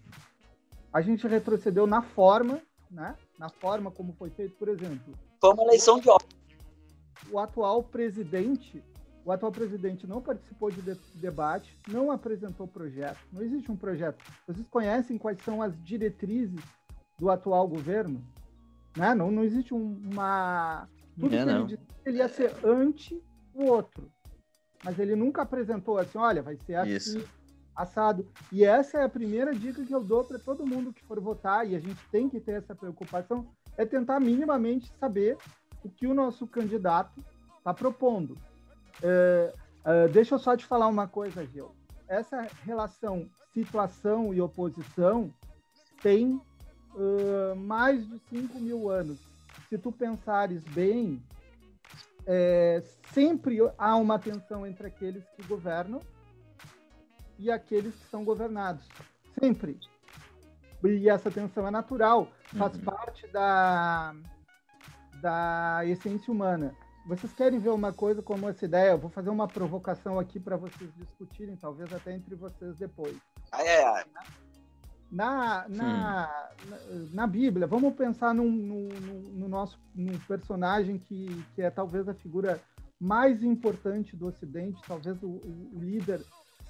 [0.93, 3.17] a gente retrocedeu na forma, né?
[3.39, 5.15] na forma como foi feito, por exemplo.
[5.41, 6.09] Foi uma eleição de
[7.31, 8.83] O atual presidente,
[9.25, 14.23] o atual presidente não participou de, de debate, não apresentou projeto, não existe um projeto.
[14.47, 16.61] Vocês conhecem quais são as diretrizes
[17.23, 18.21] do atual governo,
[18.97, 19.15] né?
[19.15, 20.89] Não, não existe uma.
[21.17, 23.23] Tudo é, que ele, disse, ele ia ser anti
[23.55, 24.11] o outro.
[24.83, 27.29] Mas ele nunca apresentou assim, olha, vai ser assim, Isso.
[27.77, 28.27] assado.
[28.51, 31.65] E essa é a primeira dica que eu dou para todo mundo que for votar,
[31.65, 35.39] e a gente tem que ter essa preocupação, é tentar minimamente saber
[35.85, 37.25] o que o nosso candidato
[37.57, 38.37] está propondo.
[39.01, 39.55] É,
[39.85, 41.71] é, deixa eu só te falar uma coisa, Gil.
[42.09, 45.33] Essa relação situação e oposição
[46.03, 46.41] tem
[46.95, 49.19] uh, mais de 5 mil anos.
[49.69, 51.23] Se tu pensares bem,
[52.27, 56.01] é, sempre há uma tensão entre aqueles que governam
[57.39, 58.87] e aqueles que são governados.
[59.39, 59.79] Sempre.
[60.85, 62.83] E essa tensão é natural, faz uhum.
[62.83, 64.15] parte da,
[65.21, 66.75] da essência humana.
[67.07, 68.93] Vocês querem ver uma coisa como essa ideia?
[68.93, 73.17] Eu vou fazer uma provocação aqui para vocês discutirem, talvez até entre vocês depois.
[73.51, 74.27] Ai, ai, ai.
[75.13, 76.79] Na, na, na,
[77.13, 82.15] na, Bíblia, vamos pensar num, no, no nosso num personagem que, que é talvez a
[82.15, 82.59] figura
[82.99, 86.21] mais importante do Ocidente, talvez o, o líder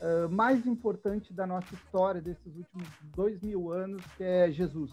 [0.00, 4.90] uh, mais importante da nossa história desses últimos dois mil anos, que é Jesus.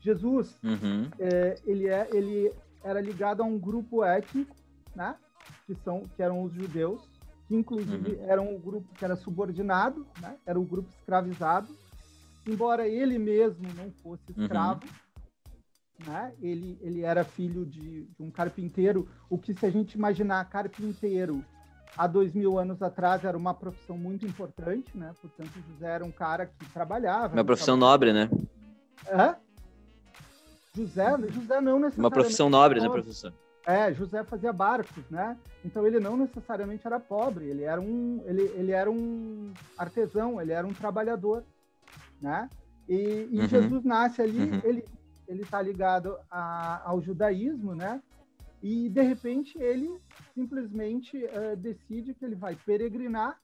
[0.00, 1.08] Jesus, uhum.
[1.20, 4.56] é, ele, é, ele era ligado a um grupo étnico,
[4.96, 5.14] né?
[5.64, 7.08] Que, são, que eram os judeus,
[7.52, 8.24] que inclusive uhum.
[8.30, 10.36] era um grupo que era subordinado, né?
[10.46, 11.68] era um grupo escravizado,
[12.48, 14.42] embora ele mesmo não fosse uhum.
[14.42, 14.80] escravo,
[16.00, 16.12] uhum.
[16.12, 16.32] né?
[16.40, 21.44] ele, ele era filho de, de, um carpinteiro, o que se a gente imaginar carpinteiro
[21.94, 25.12] há dois mil anos atrás era uma profissão muito importante, né?
[25.20, 27.34] portanto José era um cara que trabalhava.
[27.34, 28.30] Uma profissão nobre, né?
[29.08, 29.36] É?
[30.74, 31.98] José, José não necessariamente...
[31.98, 33.34] Uma profissão nobre, né, professor?
[33.64, 35.38] É, José fazia barcos, né?
[35.64, 40.52] Então ele não necessariamente era pobre, ele era um, ele, ele era um artesão, ele
[40.52, 41.44] era um trabalhador.
[42.20, 42.48] né?
[42.88, 43.48] E, e uhum.
[43.48, 44.60] Jesus nasce ali, uhum.
[44.64, 44.84] ele
[45.32, 48.02] ele está ligado a, ao judaísmo, né?
[48.62, 49.98] E de repente ele
[50.34, 53.40] simplesmente uh, decide que ele vai peregrinar,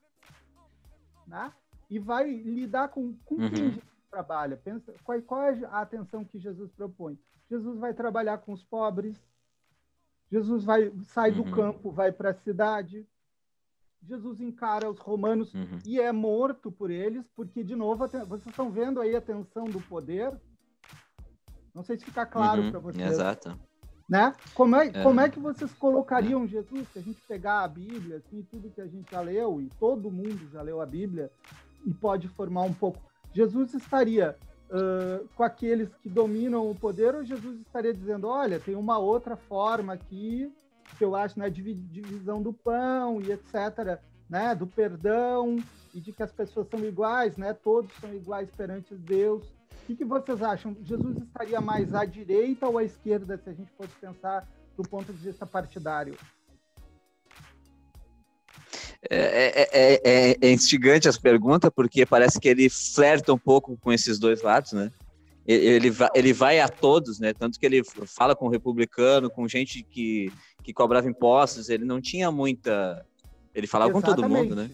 [1.27, 1.51] né?
[1.89, 3.49] E vai lidar com, com uhum.
[3.49, 4.55] quem trabalha.
[4.55, 7.17] Pensa qual, qual é a atenção que Jesus propõe?
[7.49, 9.19] Jesus vai trabalhar com os pobres.
[10.31, 11.51] Jesus vai sai do uhum.
[11.51, 13.05] campo, vai para a cidade.
[14.01, 15.79] Jesus encara os romanos uhum.
[15.85, 19.81] e é morto por eles, porque, de novo, vocês estão vendo aí a tensão do
[19.81, 20.31] poder.
[21.73, 22.71] Não sei se fica claro uhum.
[22.71, 23.11] para vocês.
[23.11, 23.59] Exato.
[24.07, 24.33] Né?
[24.55, 28.17] Como, é, é, como é que vocês colocariam Jesus, se a gente pegar a Bíblia,
[28.17, 31.31] assim, tudo que a gente já leu, e todo mundo já leu a Bíblia,
[31.85, 32.99] e pode formar um pouco.
[33.33, 34.35] Jesus estaria
[34.69, 39.35] uh, com aqueles que dominam o poder, ou Jesus estaria dizendo, olha, tem uma outra
[39.35, 40.51] forma aqui
[40.97, 45.57] que eu acho, né, divisão do pão e etc., né, do perdão
[45.93, 49.43] e de que as pessoas são iguais, né, todos são iguais perante Deus.
[49.43, 50.75] O que, que vocês acham?
[50.83, 55.11] Jesus estaria mais à direita ou à esquerda, se a gente fosse pensar do ponto
[55.11, 56.15] de vista partidário?
[59.09, 63.93] É, é, é, é, instigante as perguntas, porque parece que ele flerta um pouco com
[63.93, 64.91] esses dois lados, né?
[65.47, 67.33] Ele vai, ele vai a todos, né?
[67.33, 70.31] Tanto que ele fala com o republicano, com gente que,
[70.63, 73.03] que cobrava impostos, ele não tinha muita.
[73.55, 74.15] Ele falava Exatamente.
[74.15, 74.69] com todo mundo, né?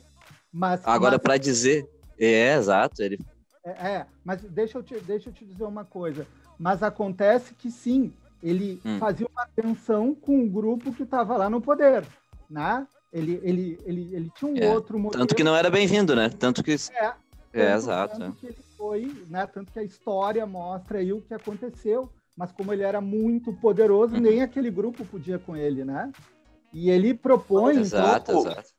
[0.52, 1.88] Mas, Agora, para dizer.
[2.20, 3.02] É, exato.
[3.02, 3.20] Ele...
[3.64, 6.28] É, é, mas deixa eu, te, deixa eu te dizer uma coisa.
[6.58, 8.12] Mas acontece que sim,
[8.42, 8.98] ele hum.
[9.00, 12.06] fazia uma tensão com o grupo que estava lá no poder,
[12.50, 12.86] né?
[13.16, 15.24] Ele, ele, ele, ele tinha um é, outro modelo.
[15.24, 16.28] Tanto que não era bem-vindo, né?
[16.28, 16.74] Tanto que.
[16.74, 17.14] É,
[17.54, 18.20] é, exato.
[18.20, 19.48] Tanto que ele foi, né?
[19.48, 24.16] Tanto que a história mostra aí o que aconteceu, mas como ele era muito poderoso,
[24.16, 24.20] uhum.
[24.20, 26.12] nem aquele grupo podia com ele, né?
[26.74, 27.78] E ele propõe.
[27.78, 28.74] Exato, um exato.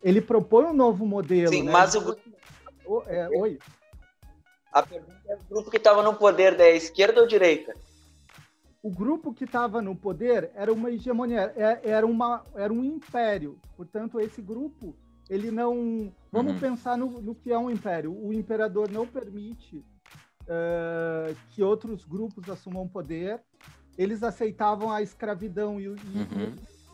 [0.00, 1.48] Ele propõe um novo modelo.
[1.48, 1.72] Sim, né?
[1.72, 2.16] mas o.
[3.08, 3.58] É, oi.
[4.72, 7.74] A pergunta é o grupo que estava no poder da esquerda ou direita?
[8.82, 13.58] O grupo que estava no poder era uma hegemonia, é, era, uma, era um império.
[13.76, 14.94] Portanto, esse grupo,
[15.28, 16.12] ele não.
[16.30, 16.60] Vamos uhum.
[16.60, 18.12] pensar no, no, que é um império.
[18.12, 23.42] O imperador não permite uh, que outros grupos assumam poder.
[23.96, 25.96] Eles aceitavam a escravidão e, uhum.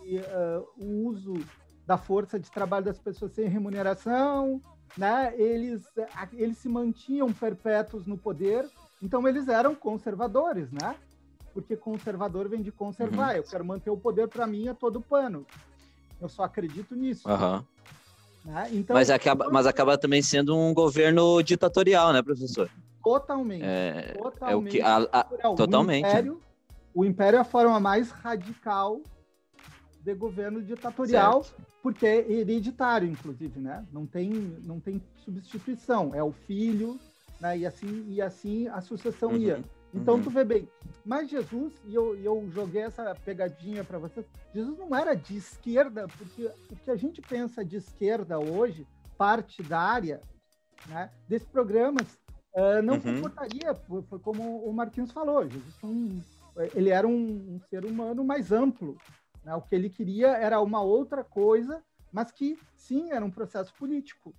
[0.05, 1.35] e, e uh, o uso
[1.87, 4.59] da força de trabalho das pessoas sem remuneração.
[4.97, 5.35] Né?
[5.37, 5.83] Eles,
[6.33, 8.67] eles se mantinham perpétuos no poder.
[9.03, 10.97] Então, eles eram conservadores, né?
[11.55, 13.31] Porque conservador vem de conservar.
[13.31, 13.37] Uhum.
[13.37, 15.47] Eu quero manter o poder para mim a todo pano.
[16.21, 17.29] Eu só acredito nisso.
[17.29, 17.65] Uhum.
[18.45, 18.69] Né?
[18.73, 22.69] Então, mas, acaba, mas acaba também sendo um governo ditatorial, né, professor?
[23.03, 23.65] Totalmente.
[23.65, 24.53] É, totalmente.
[24.53, 26.05] É o que, a, a, totalmente.
[26.05, 26.41] O império,
[26.95, 29.01] o império é a forma mais radical
[30.01, 31.63] de governo ditatorial, certo.
[31.83, 33.87] porque é hereditário, inclusive, né?
[33.91, 34.31] Não tem,
[34.65, 36.15] não tem substituição.
[36.15, 36.99] É o filho,
[37.41, 37.57] né?
[37.57, 39.37] E assim, e assim a sucessão uhum.
[39.39, 39.65] ia.
[39.95, 40.23] Então, uhum.
[40.23, 40.69] tu vê bem.
[41.05, 46.07] Mas Jesus, e eu, eu joguei essa pegadinha para vocês, Jesus não era de esquerda,
[46.09, 50.21] porque o que a gente pensa de esquerda hoje, partidária,
[50.89, 52.19] né, desses programas,
[52.55, 53.01] uh, não uhum.
[53.01, 56.21] comportaria, foi como o Marquinhos falou, Jesus um,
[56.75, 58.97] ele era um, um, ser humano mais amplo.
[59.45, 59.55] Né?
[59.55, 64.35] O que ele queria era uma outra coisa, mas que, sim, era um processo político.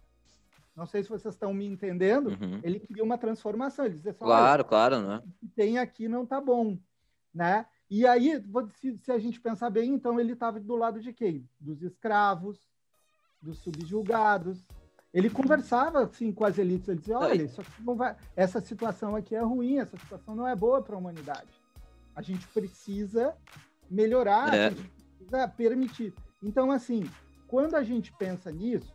[0.75, 2.27] Não sei se vocês estão me entendendo.
[2.29, 2.59] Uhum.
[2.61, 3.85] Ele queria uma transformação.
[3.85, 5.23] Ele dizia assim, claro, claro, né?
[5.25, 6.77] O que tem aqui não tá bom,
[7.33, 7.65] né?
[7.89, 8.43] E aí,
[8.79, 11.47] se, se a gente pensar bem, então ele estava do lado de quem?
[11.59, 12.59] Dos escravos,
[13.41, 14.67] dos subjugados.
[15.13, 16.89] Ele conversava assim com as elites.
[16.89, 17.49] Ele dizia: olha,
[17.95, 18.17] vai...
[18.35, 21.47] essa situação aqui é ruim, essa situação não é boa para a humanidade.
[22.13, 23.33] A gente precisa
[23.89, 24.65] melhorar, é.
[24.67, 26.13] a gente precisa permitir.
[26.43, 27.09] Então, assim,
[27.47, 28.93] quando a gente pensa nisso,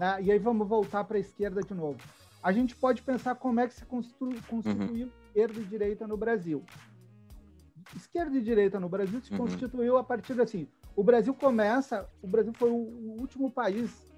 [0.00, 0.16] né?
[0.22, 2.00] E aí vamos voltar para a esquerda de novo.
[2.42, 5.10] A gente pode pensar como é que se constituiu uhum.
[5.26, 6.64] esquerda e direita no Brasil.
[7.94, 9.38] Esquerda e direita no Brasil se uhum.
[9.38, 10.66] constituiu a partir de assim.
[10.96, 14.10] O Brasil começa, o Brasil foi o, o último país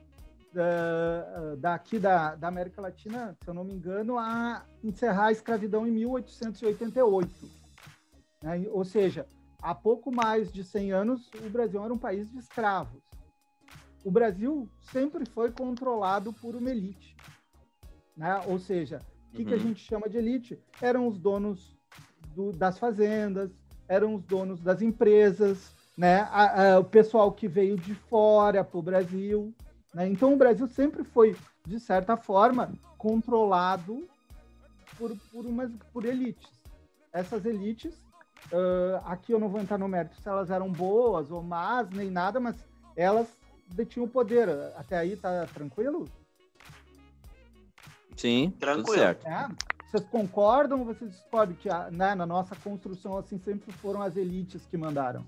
[0.52, 5.84] uh, daqui da, da América Latina, se eu não me engano, a encerrar a escravidão
[5.84, 7.50] em 1888.
[8.40, 8.66] Né?
[8.70, 9.26] Ou seja,
[9.60, 13.11] há pouco mais de 100 anos, o Brasil era um país de escravos
[14.04, 17.16] o Brasil sempre foi controlado por uma elite.
[18.16, 18.40] Né?
[18.46, 19.48] Ou seja, o que, uhum.
[19.48, 19.62] que a uhum.
[19.62, 20.58] gente chama de elite?
[20.80, 21.76] Eram os donos
[22.34, 23.50] do, das fazendas,
[23.88, 26.20] eram os donos das empresas, né?
[26.30, 29.54] A, a, o pessoal que veio de fora para o Brasil.
[29.94, 30.08] Né?
[30.08, 31.36] Então, o Brasil sempre foi,
[31.66, 34.08] de certa forma, controlado
[34.98, 36.50] por, por, umas, por elites.
[37.12, 37.94] Essas elites,
[38.52, 42.10] uh, aqui eu não vou entrar no mérito se elas eram boas ou más, nem
[42.10, 42.56] nada, mas
[42.96, 43.28] elas
[43.72, 44.48] detinha o poder.
[44.76, 46.08] Até aí tá tranquilo?
[48.16, 48.86] Sim, Tranquilo.
[48.86, 49.26] tudo certo.
[49.26, 49.48] É?
[49.90, 54.64] Vocês concordam ou vocês discordam que né, na nossa construção assim sempre foram as elites
[54.66, 55.26] que mandaram?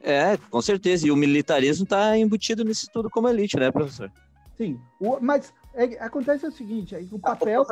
[0.00, 1.06] É, com certeza.
[1.06, 4.10] E o militarismo está embutido nisso tudo como elite, né, professor?
[4.56, 7.64] Sim, o, mas é, acontece o seguinte, o papel,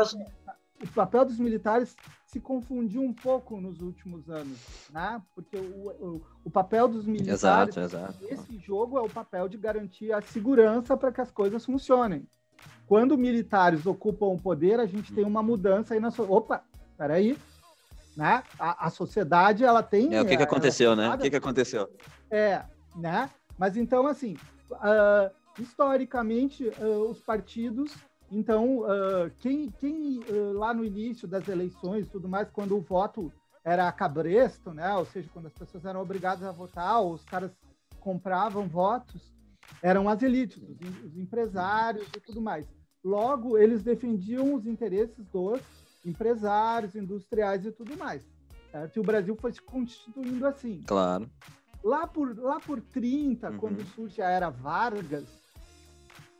[0.83, 1.95] o papel dos militares
[2.27, 4.59] se confundiu um pouco nos últimos anos,
[4.91, 5.21] né?
[5.35, 8.15] Porque o, o, o papel dos militares exato, exato.
[8.23, 12.27] nesse jogo é o papel de garantir a segurança para que as coisas funcionem.
[12.87, 16.27] Quando militares ocupam o poder, a gente tem uma mudança aí na sua.
[16.31, 16.65] Opa,
[16.97, 17.39] peraí.
[18.17, 18.43] Né?
[18.59, 20.15] A, a sociedade ela tem.
[20.15, 21.09] É, o que, que aconteceu, né?
[21.15, 21.89] O que, que aconteceu?
[22.31, 22.65] É,
[22.97, 23.31] né?
[23.57, 24.37] Mas então, assim,
[24.73, 27.93] uh, historicamente, uh, os partidos.
[28.31, 30.21] Então, uh, quem, quem
[30.55, 33.33] lá no início das eleições tudo mais, quando o voto
[33.65, 34.95] era cabresto, né?
[34.95, 37.51] Ou seja, quando as pessoas eram obrigadas a votar, ou os caras
[37.99, 39.33] compravam votos,
[39.83, 42.67] eram as elites, os, os empresários e tudo mais.
[43.05, 45.61] Logo, eles defendiam os interesses dos
[46.05, 48.23] empresários, industriais e tudo mais.
[48.71, 48.97] Certo?
[48.97, 50.83] E o Brasil foi se constituindo assim.
[50.87, 51.29] Claro.
[51.83, 53.59] Lá por, lá por 30, uhum.
[53.59, 55.27] quando surge a Era Vargas,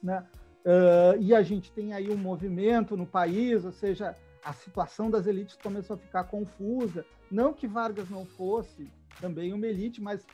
[0.03, 0.27] né?
[0.61, 5.27] Uh, e a gente tem aí um movimento no país, ou seja, a situação das
[5.27, 7.05] elites começou a ficar confusa.
[7.31, 10.25] Não que Vargas não fosse também uma elite, mas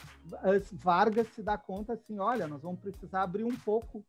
[0.72, 4.04] Vargas se dá conta assim, olha, nós vamos precisar abrir um pouco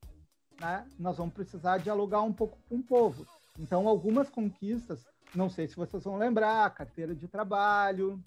[0.59, 3.25] né, nós vamos precisar dialogar um pouco com o povo.
[3.59, 8.21] Então, algumas conquistas, não sei se vocês vão lembrar, carteira de trabalho,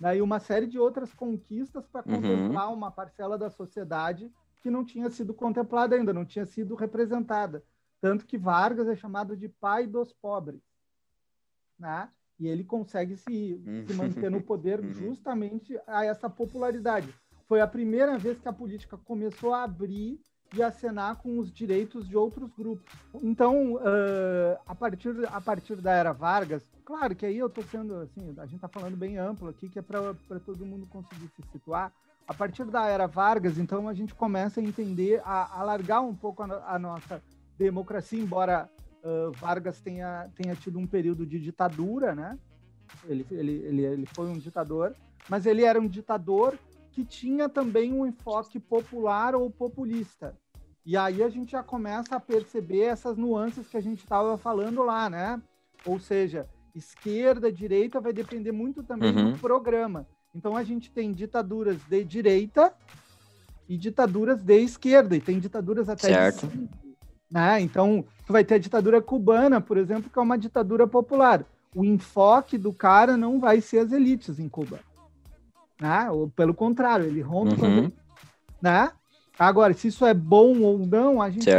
[0.00, 2.16] né, e uma série de outras conquistas para uhum.
[2.16, 4.30] contemplar uma parcela da sociedade
[4.64, 7.62] que não tinha sido contemplada ainda, não tinha sido representada.
[8.00, 10.62] Tanto que Vargas é chamado de pai dos pobres.
[11.78, 12.08] Né?
[12.40, 13.86] E ele consegue se, uhum.
[13.86, 14.90] se manter no poder uhum.
[14.90, 17.14] justamente a essa popularidade.
[17.46, 20.18] Foi a primeira vez que a política começou a abrir
[20.56, 22.90] e acenar com os direitos de outros grupos.
[23.22, 27.96] Então, uh, a, partir, a partir da era Vargas, claro que aí eu estou sendo,
[27.96, 30.14] assim, a gente está falando bem amplo aqui, que é para
[30.46, 31.92] todo mundo conseguir se situar.
[32.26, 36.42] A partir da era Vargas, então, a gente começa a entender, a alargar um pouco
[36.42, 37.22] a, a nossa
[37.58, 38.70] democracia, embora
[39.02, 42.38] uh, Vargas tenha, tenha tido um período de ditadura, né?
[43.06, 44.94] Ele, ele, ele, ele foi um ditador,
[45.28, 46.58] mas ele era um ditador
[46.92, 50.34] que tinha também um enfoque popular ou populista.
[50.86, 54.82] E aí a gente já começa a perceber essas nuances que a gente estava falando
[54.82, 55.42] lá, né?
[55.84, 59.32] Ou seja, esquerda, direita vai depender muito também uhum.
[59.32, 60.06] do programa.
[60.34, 62.72] Então a gente tem ditaduras de direita
[63.68, 66.46] e ditaduras de esquerda, e tem ditaduras até certo.
[66.46, 66.68] de
[67.30, 67.60] né?
[67.60, 71.44] Então, tu vai ter a ditadura cubana, por exemplo, que é uma ditadura popular.
[71.74, 74.78] O enfoque do cara não vai ser as elites em Cuba.
[75.80, 76.08] Né?
[76.12, 77.90] Ou, pelo contrário, ele rompe uhum.
[78.62, 78.92] né?
[79.36, 81.50] Agora, se isso é bom ou não, a gente,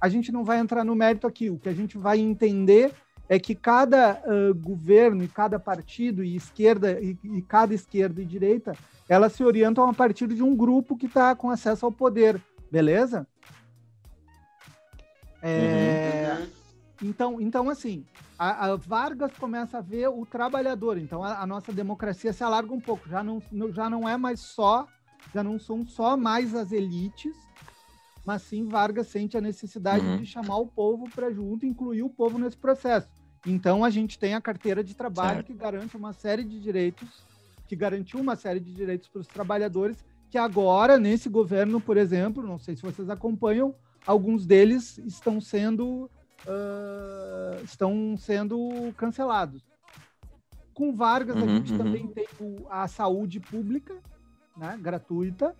[0.00, 1.50] a gente não vai entrar no mérito aqui.
[1.50, 2.90] O que a gente vai entender
[3.28, 8.24] é que cada uh, governo e cada partido e esquerda e, e, cada esquerda e
[8.24, 8.74] direita
[9.08, 13.26] elas se orientam a partir de um grupo que está com acesso ao poder, beleza?
[15.42, 16.46] É, uhum.
[17.02, 18.04] Então, então assim,
[18.38, 20.98] a, a, Vargas começa a ver o trabalhador.
[20.98, 23.08] Então a, a, nossa democracia se alarga um pouco.
[23.08, 23.40] Já não,
[23.72, 24.88] já não é mais só
[25.32, 27.36] já não são só mais as elites,
[28.24, 30.16] mas sim Vargas sente a necessidade uhum.
[30.16, 33.08] de chamar o povo para junto, incluir o povo nesse processo.
[33.46, 35.46] Então a gente tem a carteira de trabalho certo.
[35.46, 37.08] que garante uma série de direitos,
[37.68, 42.42] que garantiu uma série de direitos para os trabalhadores, que agora nesse governo, por exemplo,
[42.42, 46.10] não sei se vocês acompanham, alguns deles estão sendo
[46.44, 49.62] uh, estão sendo cancelados.
[50.74, 51.78] Com Vargas uhum, a gente uhum.
[51.78, 52.26] também tem
[52.68, 53.94] a saúde pública,
[54.56, 55.54] né, gratuita,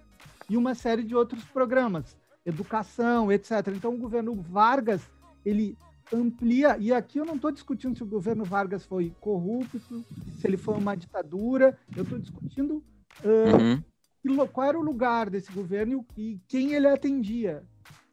[0.48, 3.68] e uma série de outros programas, educação, etc.
[3.74, 5.00] Então, o governo Vargas,
[5.44, 5.76] ele
[6.12, 10.56] amplia, e aqui eu não estou discutindo se o governo Vargas foi corrupto, se ele
[10.56, 12.82] foi uma ditadura, eu estou discutindo
[13.24, 14.46] uh, uhum.
[14.46, 17.62] qual era o lugar desse governo e quem ele atendia,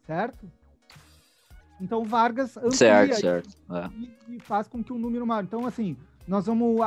[0.06, 0.50] certo?
[1.80, 3.56] Então, Vargas amplia certo, certo.
[3.70, 3.90] É.
[3.98, 5.42] E, e, faz com que o um número maior.
[5.42, 6.78] Então, assim, nós vamos,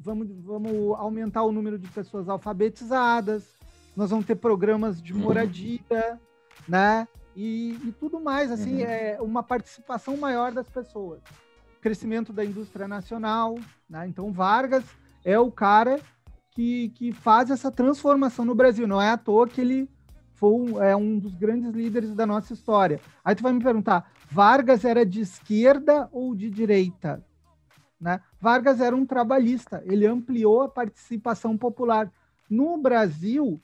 [0.00, 3.54] vamos, vamos aumentar o número de pessoas alfabetizadas,
[3.96, 6.20] nós vamos ter programas de moradia,
[6.68, 7.08] né?
[7.36, 8.88] E, e tudo mais, assim, uhum.
[8.88, 11.20] é uma participação maior das pessoas.
[11.80, 13.58] Crescimento da indústria nacional,
[13.88, 14.06] né?
[14.06, 14.84] Então, Vargas
[15.24, 16.00] é o cara
[16.52, 18.86] que, que faz essa transformação no Brasil.
[18.86, 19.88] Não é à toa que ele
[20.34, 23.00] foi é um dos grandes líderes da nossa história.
[23.24, 27.24] Aí tu vai me perguntar, Vargas era de esquerda ou de direita?
[28.00, 28.20] Né?
[28.40, 32.12] Vargas era um trabalhista, ele ampliou a participação popular.
[32.50, 33.60] No Brasil,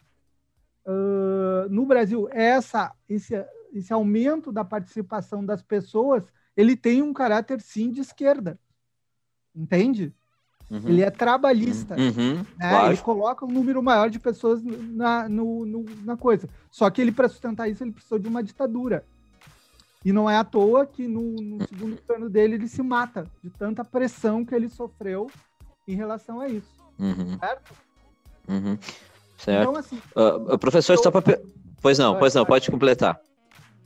[0.86, 3.34] uh, no Brasil essa, esse,
[3.72, 6.24] esse aumento da participação das pessoas
[6.56, 8.58] ele tem um caráter sim de esquerda.
[9.54, 10.12] Entende?
[10.70, 10.88] Uhum.
[10.88, 11.96] Ele é trabalhista.
[11.96, 12.44] Uhum.
[12.56, 12.86] Né?
[12.86, 16.48] Ele coloca um número maior de pessoas na, no, no, na coisa.
[16.70, 19.04] Só que ele, para sustentar isso, ele precisou de uma ditadura.
[20.04, 23.50] E não é à toa que no, no segundo plano dele ele se mata de
[23.50, 25.30] tanta pressão que ele sofreu
[25.86, 26.72] em relação a isso.
[26.98, 27.38] Uhum.
[27.38, 27.72] Certo?
[28.48, 28.78] Uhum.
[29.36, 29.68] Certo.
[29.68, 31.02] Então, assim, uh, professor, eu...
[31.02, 31.40] só para.
[31.82, 33.18] Pois não, pois não, pode completar.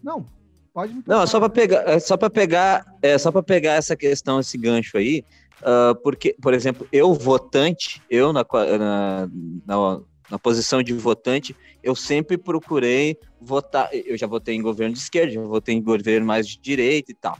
[0.04, 0.26] Não,
[0.74, 3.96] pode me Não, só para pegar, é, só para pegar, é só para pegar essa
[3.96, 5.24] questão, esse gancho aí,
[5.62, 8.44] uh, porque, por exemplo, eu votante, eu na,
[8.78, 9.28] na,
[9.66, 10.00] na,
[10.30, 13.88] na, posição de votante, eu sempre procurei votar.
[13.92, 17.14] Eu já votei em governo de esquerda, já votei em governo mais de direita e
[17.14, 17.38] tal.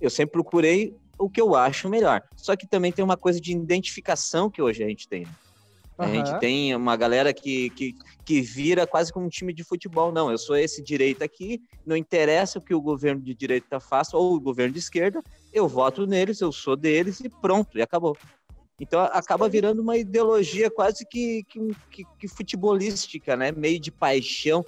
[0.00, 2.22] Eu sempre procurei o que eu acho melhor.
[2.36, 5.26] Só que também tem uma coisa de identificação que hoje a gente tem.
[5.98, 6.04] Uhum.
[6.04, 7.94] A gente tem uma galera que, que,
[8.24, 10.12] que vira quase como um time de futebol.
[10.12, 14.16] Não, eu sou esse direito aqui, não interessa o que o governo de direita faça
[14.16, 15.20] ou o governo de esquerda,
[15.52, 18.16] eu voto neles, eu sou deles e pronto, e acabou.
[18.80, 21.42] Então acaba virando uma ideologia quase que,
[21.90, 23.50] que, que, futebolística, né?
[23.50, 24.64] Meio de paixão.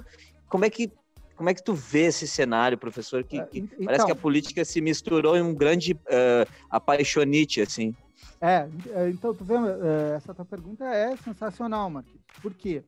[0.49, 0.91] Como é que
[1.37, 3.25] como é que tu vê esse cenário, professor?
[3.25, 7.95] Que, que então, parece que a política se misturou em um grande uh, apaixonite, assim.
[8.41, 12.25] É, é, então tu vê, é, essa tua pergunta é sensacional, Marquinhos.
[12.41, 12.83] Por quê?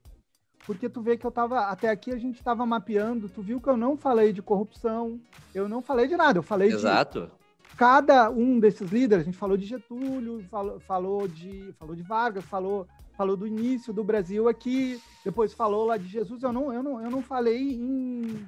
[0.65, 3.69] Porque tu vê que eu tava, até aqui a gente tava mapeando, tu viu que
[3.69, 5.21] eu não falei de corrupção,
[5.55, 7.31] eu não falei de nada, eu falei Exato.
[7.69, 12.03] de cada um desses líderes, a gente falou de Getúlio, falou, falou de falou de
[12.03, 16.73] Vargas, falou falou do início do Brasil aqui, depois falou lá de Jesus, eu não
[16.73, 18.47] eu não, eu não falei em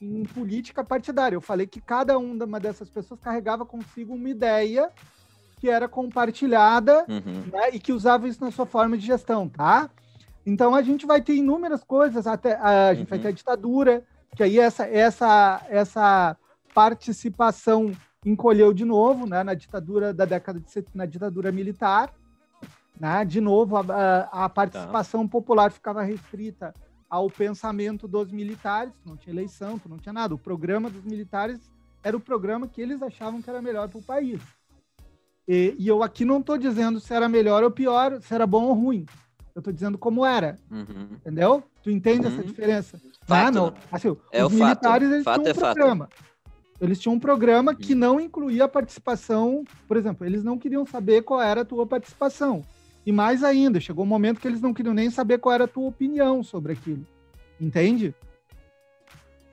[0.00, 1.36] em política partidária.
[1.36, 4.90] Eu falei que cada uma dessas pessoas carregava consigo uma ideia
[5.64, 7.44] que era compartilhada uhum.
[7.50, 9.88] né, e que usava isso na sua forma de gestão, tá?
[10.44, 13.08] Então a gente vai ter inúmeras coisas, até a gente uhum.
[13.08, 14.04] vai ter a ditadura,
[14.36, 16.36] que aí essa essa essa
[16.74, 17.92] participação
[18.26, 22.12] encolheu de novo, né, na ditadura da década de na ditadura militar,
[23.00, 23.24] né?
[23.24, 25.32] De novo a, a participação tá.
[25.32, 26.74] popular ficava restrita
[27.08, 30.34] ao pensamento dos militares, não tinha eleição, não tinha nada.
[30.34, 31.58] O programa dos militares
[32.02, 34.42] era o programa que eles achavam que era melhor para o país.
[35.46, 38.64] E, e eu aqui não estou dizendo se era melhor ou pior, se era bom
[38.64, 39.06] ou ruim.
[39.54, 40.58] Eu estou dizendo como era.
[40.70, 41.08] Uhum.
[41.12, 41.62] Entendeu?
[41.82, 42.32] Tu entende uhum.
[42.32, 43.00] essa diferença?
[43.22, 43.70] Fato, ah, não.
[43.70, 43.76] Né?
[43.92, 46.08] Assim, é os militares eles fato tinham um é programa.
[46.08, 46.34] Fato.
[46.80, 47.78] Eles tinham um programa uhum.
[47.78, 49.64] que não incluía a participação.
[49.86, 52.62] Por exemplo, eles não queriam saber qual era a tua participação.
[53.06, 55.68] E mais ainda, chegou um momento que eles não queriam nem saber qual era a
[55.68, 57.06] tua opinião sobre aquilo.
[57.60, 58.14] Entende?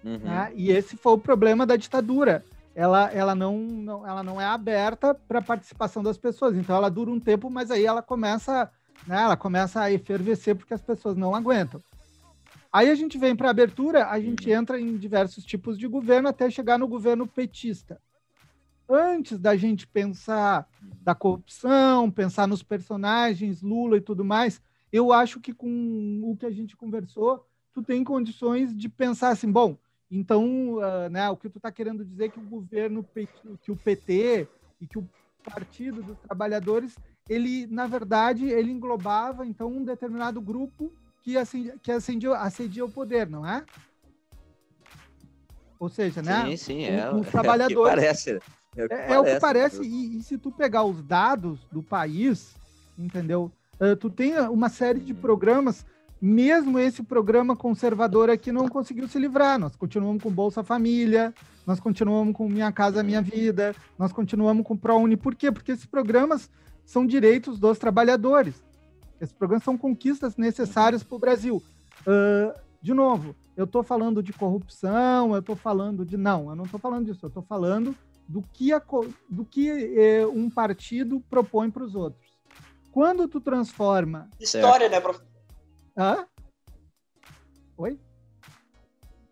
[0.04, 0.22] Uhum.
[0.26, 4.46] Ah, e esse foi o problema da ditadura ela, ela, não, não, ela não é
[4.46, 6.56] aberta para a participação das pessoas.
[6.56, 8.72] Então ela dura um tempo, mas aí ela começa,
[9.06, 11.82] né, ela começa a efervescer porque as pessoas não aguentam.
[12.72, 14.56] Aí a gente vem para a abertura, a gente uhum.
[14.56, 18.00] entra em diversos tipos de governo até chegar no governo petista.
[18.90, 20.68] Antes da gente pensar
[21.02, 24.62] da corrupção, pensar nos personagens, Lula e tudo mais,
[24.92, 29.52] eu acho que com o que a gente conversou, tu tem condições de pensar assim,
[29.52, 29.78] bom,
[30.12, 33.06] então, uh, né, o que tu está querendo dizer é que o governo,
[33.62, 34.46] que o PT
[34.82, 35.08] e que o
[35.42, 36.98] Partido dos Trabalhadores,
[37.30, 40.92] ele, na verdade, ele englobava, então, um determinado grupo
[41.24, 43.64] que, acendia, que acendia, acendia o poder, não é?
[45.80, 46.46] Ou seja, né?
[46.46, 48.40] Sim, sim, é, os trabalhadores, é o que parece.
[48.76, 51.02] É o que é, parece, é o que parece e, e, se tu pegar os
[51.02, 52.54] dados do país,
[52.98, 53.52] entendeu?
[53.80, 55.86] Uh, tu tem uma série de programas
[56.22, 59.58] mesmo esse programa conservador aqui não conseguiu se livrar.
[59.58, 61.34] Nós continuamos com Bolsa Família,
[61.66, 65.18] nós continuamos com Minha Casa Minha Vida, nós continuamos com ProUni.
[65.18, 65.52] Por quê?
[65.52, 66.50] Porque esses programas
[66.86, 68.64] são direitos dos trabalhadores.
[69.20, 71.64] Esses programas são conquistas necessárias para o Brasil.
[72.02, 76.18] Uh, de novo, eu estou falando de corrupção, eu estou falando de.
[76.18, 77.96] Não, eu não estou falando disso, eu estou falando
[78.28, 78.82] do que, a,
[79.30, 82.32] do que eh, um partido propõe para os outros.
[82.92, 84.30] Quando tu transforma.
[84.40, 85.31] História, né, professor?
[85.98, 86.26] Hã?
[87.78, 88.00] Oi?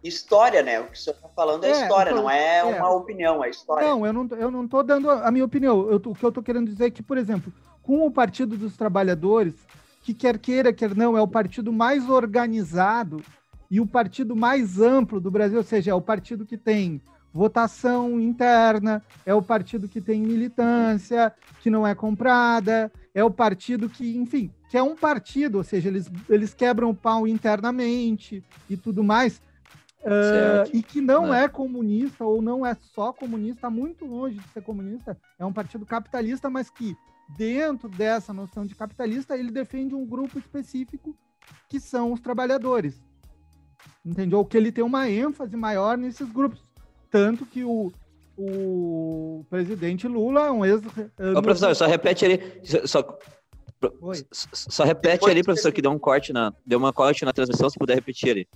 [0.04, 0.80] História, né?
[0.80, 3.88] O que você está falando é, é história, não é, é, uma opinião, é história.
[3.88, 5.90] Não, eu não, eu não tô dando a minha opinião.
[5.90, 7.52] Eu, o que eu estou querendo dizer é que, por exemplo,
[7.82, 9.56] com o Partido dos Trabalhadores,
[10.04, 13.22] que quer queira, quer não, é o partido mais organizado
[13.70, 17.02] e o partido mais amplo do Brasil, ou seja, é o partido que tem
[17.32, 23.90] votação interna, é o partido que tem militância, que não é comprada, é o partido
[23.90, 28.78] que, enfim, que é um partido, ou seja, eles, eles quebram o pau internamente e
[28.78, 29.42] tudo mais,
[30.02, 31.46] uh, e que não é.
[31.46, 35.86] é comunista ou não é só comunista, muito longe de ser comunista, é um partido
[35.86, 36.96] capitalista, mas que
[37.38, 41.16] dentro dessa noção de capitalista, ele defende um grupo específico
[41.68, 43.02] que são os trabalhadores.
[44.06, 44.44] Entendeu?
[44.46, 46.64] Que ele tem uma ênfase maior nesses grupos.
[47.10, 47.92] Tanto que o,
[48.38, 50.82] o presidente Lula é um ex.
[51.36, 52.40] Ô, professor, só repete ali.
[52.86, 53.18] Só,
[54.42, 56.54] só repete Depois ali, professor, que deu um corte na.
[56.66, 58.48] Deu uma corte na transmissão, se puder repetir ali.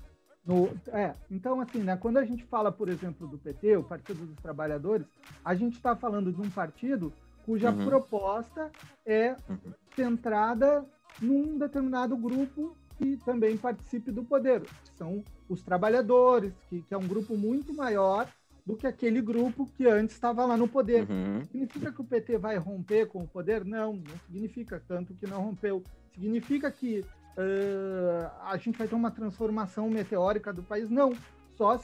[0.45, 4.25] No, é, então, assim, né, quando a gente fala, por exemplo, do PT, o Partido
[4.25, 5.07] dos Trabalhadores,
[5.43, 7.13] a gente está falando de um partido
[7.45, 7.85] cuja uhum.
[7.85, 8.69] proposta
[9.05, 9.73] é uhum.
[9.95, 10.85] centrada
[11.21, 16.97] num determinado grupo que também participe do poder, que são os trabalhadores, que, que é
[16.97, 18.27] um grupo muito maior
[18.65, 21.09] do que aquele grupo que antes estava lá no poder.
[21.09, 21.43] Uhum.
[21.45, 23.65] Significa que o PT vai romper com o poder?
[23.65, 25.83] Não, não significa tanto que não rompeu.
[26.13, 30.89] Significa que uh, a gente vai ter uma transformação meteórica do país?
[30.89, 31.13] Não.
[31.57, 31.79] Só,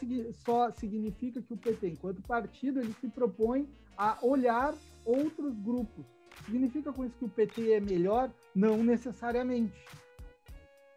[0.45, 3.67] só significa que o PT, enquanto partido, ele se propõe
[3.97, 4.73] a olhar
[5.05, 6.05] outros grupos.
[6.45, 8.32] Significa com isso que o PT é melhor?
[8.55, 9.73] Não necessariamente.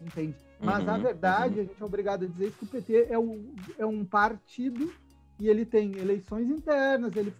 [0.01, 0.37] Entende?
[0.61, 1.61] Mas uhum, a verdade, uhum.
[1.61, 4.93] a gente é obrigado a dizer que o PT é, o, é um partido
[5.43, 7.35] e ele tem eleições internas, ele,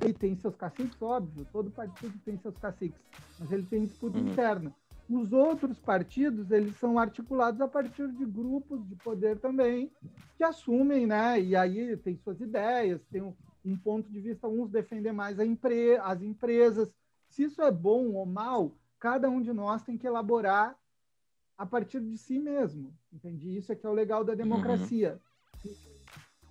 [0.00, 3.00] ele tem seus caciques, óbvio, todo partido tem seus caciques,
[3.40, 4.28] mas ele tem disputa uhum.
[4.28, 4.72] interna.
[5.08, 9.90] Os outros partidos, eles são articulados a partir de grupos de poder também,
[10.36, 11.40] que assumem, né?
[11.40, 15.96] E aí tem suas ideias, tem um, um ponto de vista, uns defendem mais empre
[15.96, 16.94] as empresas.
[17.28, 20.78] Se isso é bom ou mal, cada um de nós tem que elaborar
[21.58, 22.94] a partir de si mesmo.
[23.12, 23.56] Entendi?
[23.56, 24.38] Isso é que é o legal da uhum.
[24.38, 25.14] democracia.
[25.14, 25.29] Uhum.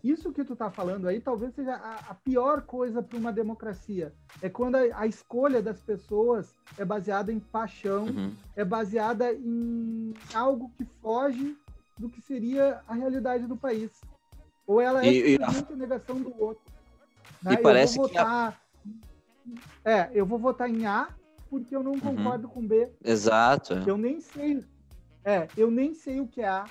[0.03, 4.13] Isso que tu está falando aí talvez seja a, a pior coisa para uma democracia.
[4.41, 8.33] É quando a, a, escolha das pessoas é baseada em paixão, uhum.
[8.55, 11.57] é baseada em algo que foge
[11.97, 13.91] do que seria a realidade do país.
[14.65, 15.75] Ou ela é e, simplesmente a...
[15.75, 16.63] negação do outro.
[17.43, 17.53] Né?
[17.53, 18.51] E parece eu vou votar...
[18.51, 18.89] que...
[19.83, 21.09] É, eu vou votar em A
[21.49, 21.99] porque eu não uhum.
[21.99, 22.89] concordo com B.
[23.03, 23.73] Exato.
[23.85, 24.63] Eu nem sei.
[25.25, 26.65] É, eu nem sei o que é A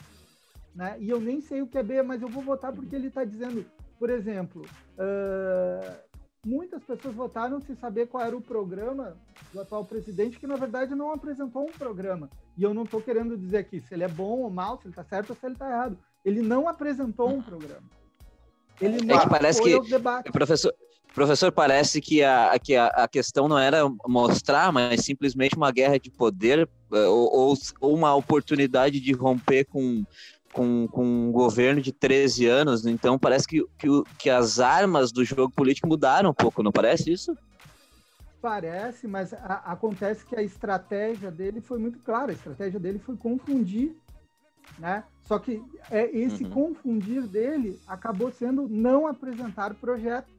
[0.75, 0.97] né?
[1.01, 3.25] E eu nem sei o que é B, mas eu vou votar porque ele está
[3.25, 3.65] dizendo,
[3.99, 4.63] por exemplo,
[4.95, 6.09] uh,
[6.47, 9.17] muitas pessoas votaram sem saber qual era o programa
[9.53, 12.31] do atual presidente, que na verdade não apresentou um programa.
[12.57, 14.93] E eu não estou querendo dizer aqui se ele é bom ou mal, se ele
[14.93, 15.99] está certo ou se ele está errado.
[16.25, 17.89] Ele não apresentou um programa.
[18.81, 20.73] Ele não é que parece que professor
[21.15, 25.99] professor parece que a, que a, a questão não era mostrar, mas simplesmente uma guerra
[25.99, 30.05] de poder eh, ou, ou uma oportunidade de romper com
[30.53, 33.89] com, com um governo de 13 anos, então parece que, que,
[34.19, 37.37] que as armas do jogo político mudaram um pouco, não parece isso?
[38.41, 43.17] Parece, mas a, acontece que a estratégia dele foi muito clara, a estratégia dele foi
[43.17, 43.97] confundir,
[44.79, 45.05] né?
[45.23, 46.51] Só que é, esse uhum.
[46.51, 50.33] confundir dele acabou sendo não apresentar projeto,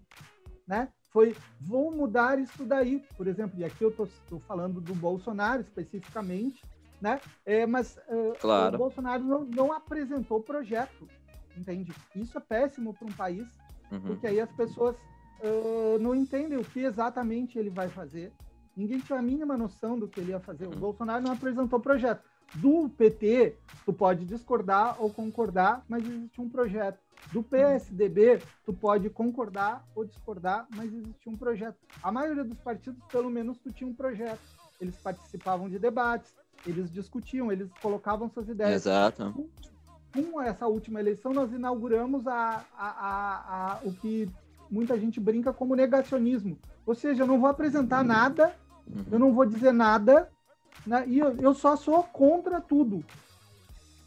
[0.68, 0.88] né?
[1.12, 4.08] Foi, vou mudar isso daí, por exemplo, e aqui eu estou
[4.48, 6.64] falando do Bolsonaro especificamente,
[7.02, 7.20] né?
[7.46, 8.76] É, mas uh, claro.
[8.76, 11.08] o Bolsonaro não, não apresentou projeto,
[11.58, 11.92] entende?
[12.16, 13.48] Isso é péssimo para um país,
[13.92, 14.02] uhum.
[14.02, 18.32] porque aí as pessoas uh, não entendem o que exatamente ele vai fazer.
[18.76, 20.66] Ninguém tinha a mínima noção do que ele ia fazer.
[20.68, 20.80] O uhum.
[20.80, 22.24] Bolsonaro não apresentou projeto.
[22.56, 27.00] Do PT, tu pode discordar ou concordar, mas existe um projeto.
[27.32, 31.78] Do PSDB, tu pode concordar ou discordar, mas existe um projeto.
[32.02, 34.40] A maioria dos partidos, pelo menos, tu tinha um projeto.
[34.82, 36.34] Eles participavam de debates,
[36.66, 38.82] eles discutiam, eles colocavam suas ideias.
[38.86, 39.50] Exato.
[40.14, 44.30] Com, essa última eleição, nós inauguramos a, a, a, o que
[44.70, 46.58] muita gente brinca como negacionismo.
[46.86, 48.56] Ou seja, eu não vou apresentar nada,
[48.88, 49.06] uhum.
[49.12, 50.30] eu não vou dizer nada,
[50.86, 53.04] né, e eu, eu, só sou contra tudo.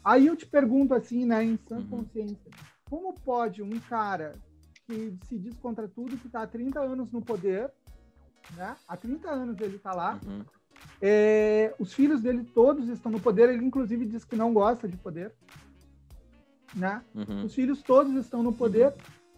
[0.03, 1.87] Aí eu te pergunto assim, né, em sã uhum.
[1.87, 2.51] consciência,
[2.89, 4.35] como pode um cara
[4.85, 7.71] que se diz contra tudo, que está há 30 anos no poder,
[8.51, 8.75] né?
[8.87, 10.43] Há 30 anos ele está lá, uhum.
[11.01, 14.95] É, os filhos dele todos estão no poder, ele inclusive diz que não gosta de
[14.97, 15.33] poder.
[16.75, 17.03] Né?
[17.13, 17.45] Uhum.
[17.45, 18.93] Os filhos todos estão no poder uhum.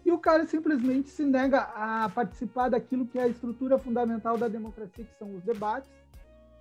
[0.06, 4.48] e o cara simplesmente se nega a participar daquilo que é a estrutura fundamental da
[4.48, 5.89] democracia, que são os debates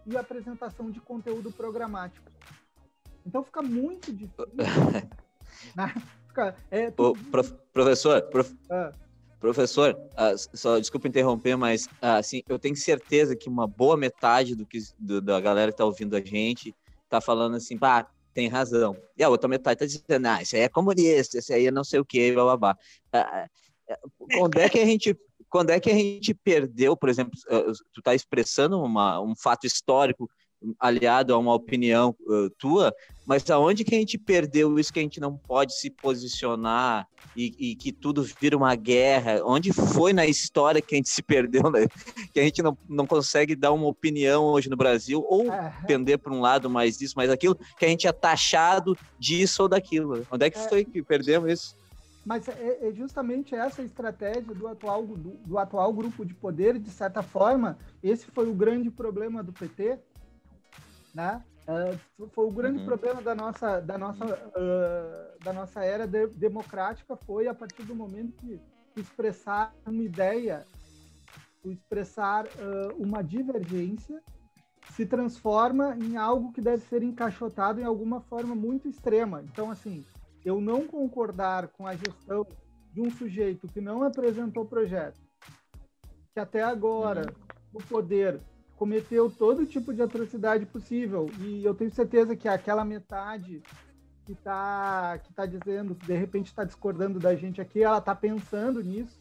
[0.07, 2.31] e a apresentação de conteúdo programático.
[3.27, 4.47] Então fica muito difícil.
[5.77, 5.95] né?
[6.29, 7.15] fica, é, tu...
[7.31, 8.55] prof, professor, prof...
[8.71, 8.93] Ah.
[9.45, 14.55] Professor, uh, só desculpa interromper, mas uh, assim, eu tenho certeza que uma boa metade
[14.55, 16.75] do que do, da galera que está ouvindo a gente
[17.05, 18.97] está falando assim, pá, tem razão.
[19.15, 21.85] E a outra metade está dizendo, ah, isso aí é comunista, isso aí é não
[21.85, 22.79] sei o que, blá blá blá.
[23.15, 25.15] Uh, quando é que a gente
[25.51, 27.39] quando é que a gente perdeu, por exemplo,
[27.93, 30.27] tu está expressando uma, um fato histórico
[30.79, 32.95] aliado a uma opinião uh, tua,
[33.27, 37.07] mas aonde que a gente perdeu isso que a gente não pode se posicionar
[37.37, 39.41] e, e, que tudo vira uma guerra?
[39.45, 41.87] Onde foi na história que a gente se perdeu, né?
[42.33, 45.47] que a gente não, não consegue dar uma opinião hoje no Brasil ou
[45.87, 49.69] pender para um lado mais disso, mais aquilo, que a gente é taxado disso ou
[49.69, 50.27] daquilo?
[50.31, 50.69] Onde é que é.
[50.69, 51.85] foi que perdemos isso?
[52.25, 56.91] mas é, é, justamente essa estratégia do atual, do, do, atual grupo de poder, de
[56.91, 59.99] certa forma, esse foi o grande problema do PT,
[61.15, 61.43] né?
[61.67, 62.85] Uh, foi o grande uhum.
[62.85, 67.95] problema da nossa, da nossa, uh, da nossa era de, democrática foi a partir do
[67.95, 68.61] momento que
[69.01, 70.65] expressar uma ideia,
[71.65, 74.23] expressar uh, uma divergência
[74.93, 79.43] se transforma em algo que deve ser encaixotado em alguma forma muito extrema.
[79.43, 80.05] Então, assim,
[80.45, 82.47] eu não concordar com a gestão
[82.93, 85.19] de um sujeito que não apresentou projeto,
[86.33, 87.81] que até agora uhum.
[87.81, 88.41] o poder
[88.77, 93.63] cometeu todo tipo de atrocidade possível, e eu tenho certeza que aquela metade
[94.27, 98.83] que está que tá dizendo, de repente está discordando da gente aqui, ela está pensando
[98.83, 99.21] nisso,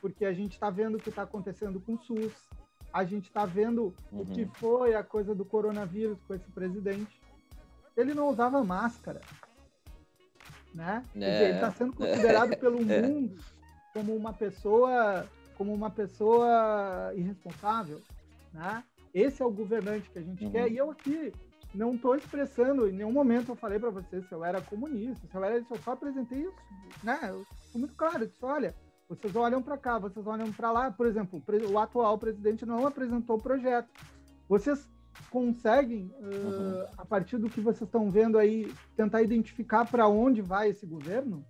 [0.00, 2.32] porque a gente está vendo o que está acontecendo com o SUS,
[2.92, 4.20] a gente está vendo uhum.
[4.20, 4.50] o que uhum.
[4.54, 7.20] foi a coisa do coronavírus com esse presidente.
[7.96, 9.20] Ele não usava máscara
[10.74, 11.04] né?
[11.14, 13.02] É, dizer, ele está sendo considerado é, pelo é.
[13.02, 13.38] mundo
[13.92, 15.26] como uma pessoa
[15.56, 18.02] como uma pessoa irresponsável,
[18.52, 18.82] né?
[19.14, 20.50] Esse é o governante que a gente uhum.
[20.50, 20.70] quer.
[20.70, 21.32] E eu aqui
[21.72, 25.34] não estou expressando, em nenhum momento eu falei para vocês se eu era comunista, se
[25.34, 26.54] eu era, eu só apresentei isso,
[27.02, 27.18] né?
[27.28, 28.74] Eu fui muito claro, eu disse, olha,
[29.08, 30.90] vocês olham para cá, vocês olham para lá.
[30.90, 33.88] Por exemplo, o atual presidente não apresentou o projeto.
[34.48, 34.88] Vocês
[35.30, 36.86] conseguem, uh, uhum.
[36.98, 41.44] a partir do que vocês estão vendo aí, tentar identificar para onde vai esse governo?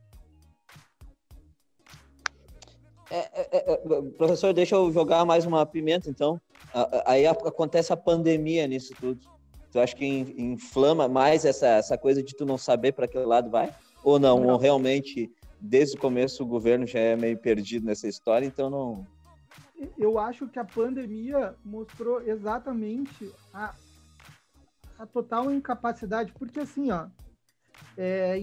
[3.11, 6.41] É, é, é, professor, deixa eu jogar mais uma pimenta, então.
[7.07, 9.21] Aí acontece a pandemia nisso tudo.
[9.71, 13.51] Tu acha que inflama mais essa, essa coisa de tu não saber para que lado
[13.51, 13.75] vai?
[14.05, 14.39] Ou não?
[14.39, 14.49] não?
[14.51, 19.05] Ou realmente, desde o começo, o governo já é meio perdido nessa história, então não,
[19.99, 23.75] eu acho que a pandemia mostrou exatamente a,
[24.99, 27.09] a total incapacidade, porque assim, ó,
[27.97, 28.39] é,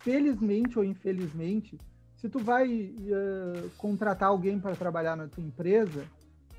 [0.00, 1.78] felizmente ou infelizmente,
[2.16, 6.06] se tu vai uh, contratar alguém para trabalhar na tua empresa,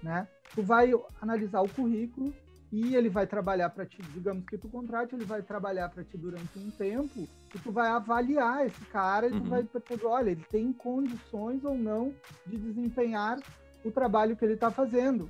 [0.03, 0.91] né, tu vai
[1.21, 2.33] analisar o currículo
[2.71, 6.17] e ele vai trabalhar para ti, digamos que tu contrate, ele vai trabalhar para ti
[6.17, 9.43] durante um tempo e tu vai avaliar esse cara e tu uhum.
[9.43, 12.13] vai perguntar, olha, ele tem condições ou não
[12.47, 13.39] de desempenhar
[13.85, 15.29] o trabalho que ele está fazendo.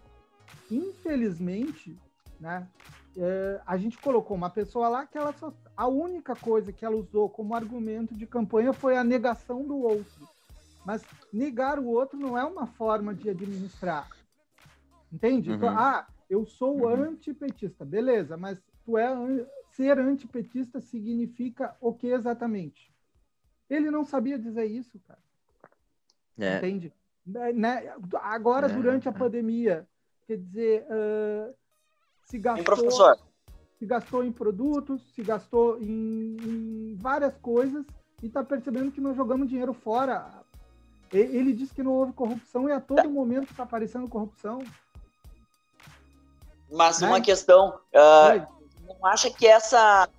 [0.71, 1.97] Infelizmente,
[2.39, 2.65] né,
[3.17, 6.95] é, a gente colocou uma pessoa lá que ela só, a única coisa que ela
[6.95, 10.29] usou como argumento de campanha foi a negação do outro.
[10.85, 14.07] Mas negar o outro não é uma forma de administrar.
[15.13, 15.51] Entende?
[15.51, 15.55] Uhum.
[15.57, 17.03] Então, ah, eu sou uhum.
[17.03, 17.85] antipetista.
[17.85, 19.07] Beleza, mas tu é
[19.69, 22.91] ser antipetista significa o que exatamente?
[23.69, 25.19] Ele não sabia dizer isso, cara.
[26.39, 26.57] É.
[26.57, 26.93] Entende?
[27.25, 27.95] Né, né?
[28.21, 29.13] Agora, é, durante a é.
[29.13, 29.87] pandemia,
[30.25, 31.53] quer dizer, uh,
[32.23, 32.91] se gastou.
[33.77, 37.85] Se gastou em produtos, se gastou em, em várias coisas
[38.21, 40.41] e está percebendo que nós jogamos dinheiro fora.
[41.11, 44.63] Ele diz que não houve corrupção e a todo momento está aparecendo corrupção.
[46.73, 47.07] Mas né?
[47.07, 48.47] uma questão, uh,
[48.87, 50.09] não acha que essa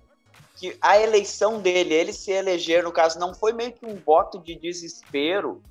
[0.55, 4.39] que a eleição dele, ele se eleger, no caso, não foi meio que um voto
[4.39, 5.61] de desespero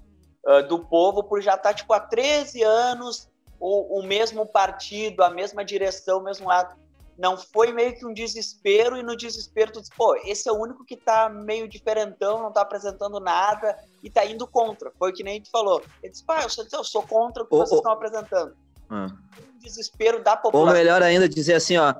[0.47, 5.23] uh, do povo por já estar, tá, tipo, há 13 anos o, o mesmo partido,
[5.23, 6.77] a mesma direção, o mesmo lado.
[7.17, 10.61] Não foi meio que um desespero, e no desespero tu diz, pô, esse é o
[10.61, 14.93] único que tá meio diferentão, não tá apresentando nada e tá indo contra.
[14.99, 15.81] Foi o que nem a gente falou.
[16.03, 18.55] Ele disse, pá, eu sou, eu sou contra o que vocês estão apresentando.
[18.91, 19.07] Hum.
[19.39, 20.69] Um desespero da população.
[20.69, 21.95] Ou melhor ainda, dizer assim, ó,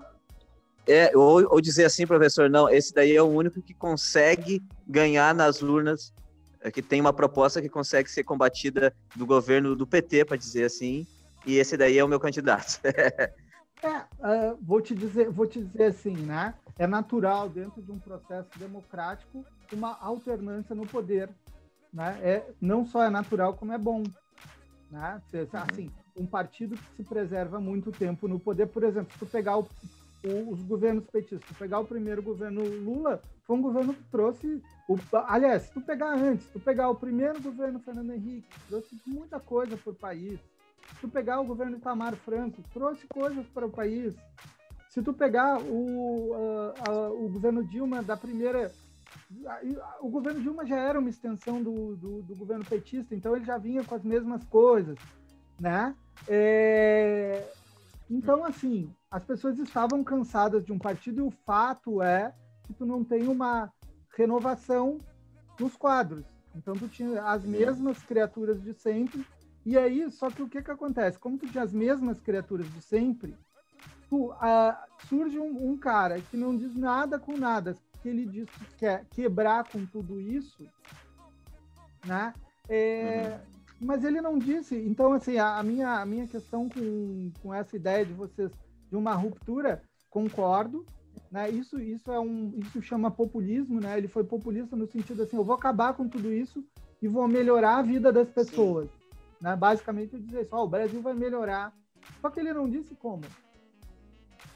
[0.87, 5.35] é, ou, ou, dizer assim, professor, não, esse daí é o único que consegue ganhar
[5.35, 6.13] nas urnas
[6.65, 10.65] é que tem uma proposta que consegue ser combatida do governo do PT, para dizer
[10.65, 11.07] assim,
[11.47, 12.81] e esse daí é o meu candidato.
[13.83, 16.55] é, uh, vou te dizer, vou te dizer assim, né?
[16.79, 21.29] É natural dentro de um processo democrático uma alternância no poder,
[21.93, 22.19] né?
[22.23, 24.03] É não só é natural como é bom,
[24.91, 25.21] né?
[25.35, 25.91] Uhum.
[26.17, 29.69] Um partido que se preserva muito tempo no poder, por exemplo, se tu pegar o,
[30.25, 34.63] o, os governos petistas, pegar o primeiro governo Lula, foi um governo que trouxe.
[34.89, 34.97] O,
[35.27, 39.41] aliás, se tu pegar antes, se tu pegar o primeiro governo Fernando Henrique, trouxe muita
[39.41, 40.39] coisa para o país.
[40.89, 44.15] Se tu pegar o governo Itamar Franco, trouxe coisas para o país.
[44.91, 48.71] Se tu pegar o, uh, uh, o governo Dilma da primeira.
[50.01, 53.59] O governo Dilma já era uma extensão do, do, do governo petista, então ele já
[53.59, 54.97] vinha com as mesmas coisas,
[55.59, 55.95] né?
[56.29, 57.47] É...
[58.11, 62.35] Então, assim, as pessoas estavam cansadas de um partido e o fato é
[62.65, 63.73] que tu não tem uma
[64.17, 64.99] renovação
[65.59, 66.25] nos quadros.
[66.55, 69.27] Então tu tinha as mesmas criaturas de sempre.
[69.67, 71.19] E aí, só que o que que acontece?
[71.19, 73.35] Como tu tinha as mesmas criaturas de sempre,
[74.09, 74.33] tu,
[75.09, 79.05] surge um, um, cara que não diz nada com nada, que ele diz que quer
[79.07, 80.69] quebrar com tudo isso,
[82.05, 82.35] né?
[82.69, 83.54] É, uhum.
[83.81, 84.77] Mas ele não disse.
[84.77, 88.51] Então, assim, a, a, minha, a minha questão com, com essa ideia de vocês
[88.89, 90.87] de uma ruptura, concordo.
[91.31, 91.51] Né?
[91.51, 93.99] Isso, isso é um, isso chama populismo, né?
[93.99, 96.65] Ele foi populista no sentido assim, eu vou acabar com tudo isso
[97.03, 98.89] e vou melhorar a vida das pessoas.
[99.41, 99.55] Né?
[99.57, 101.73] Basicamente, eu dizer isso, oh, o Brasil vai melhorar.
[102.21, 103.23] Só que ele não disse como.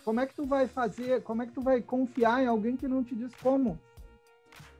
[0.04, 2.88] Como é que tu vai fazer, como é que tu vai confiar em alguém que
[2.88, 3.78] não te diz como?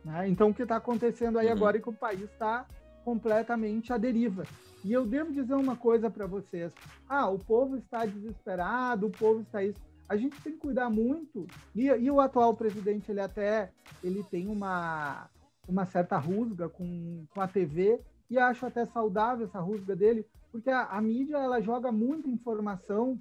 [0.05, 0.29] Né?
[0.29, 1.53] Então, o que está acontecendo aí uhum.
[1.53, 2.65] agora é que o país está
[3.05, 4.45] completamente à deriva.
[4.85, 6.73] E eu devo dizer uma coisa para vocês.
[7.09, 9.81] Ah, o povo está desesperado, o povo está isso.
[10.09, 11.47] A gente tem que cuidar muito.
[11.75, 13.71] E, e o atual presidente, ele até
[14.03, 15.29] ele tem uma,
[15.67, 20.71] uma certa rusga com, com a TV, e acho até saudável essa rusga dele, porque
[20.71, 23.21] a, a mídia ela joga muita informação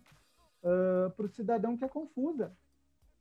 [0.64, 2.52] uh, para o cidadão que é confusa.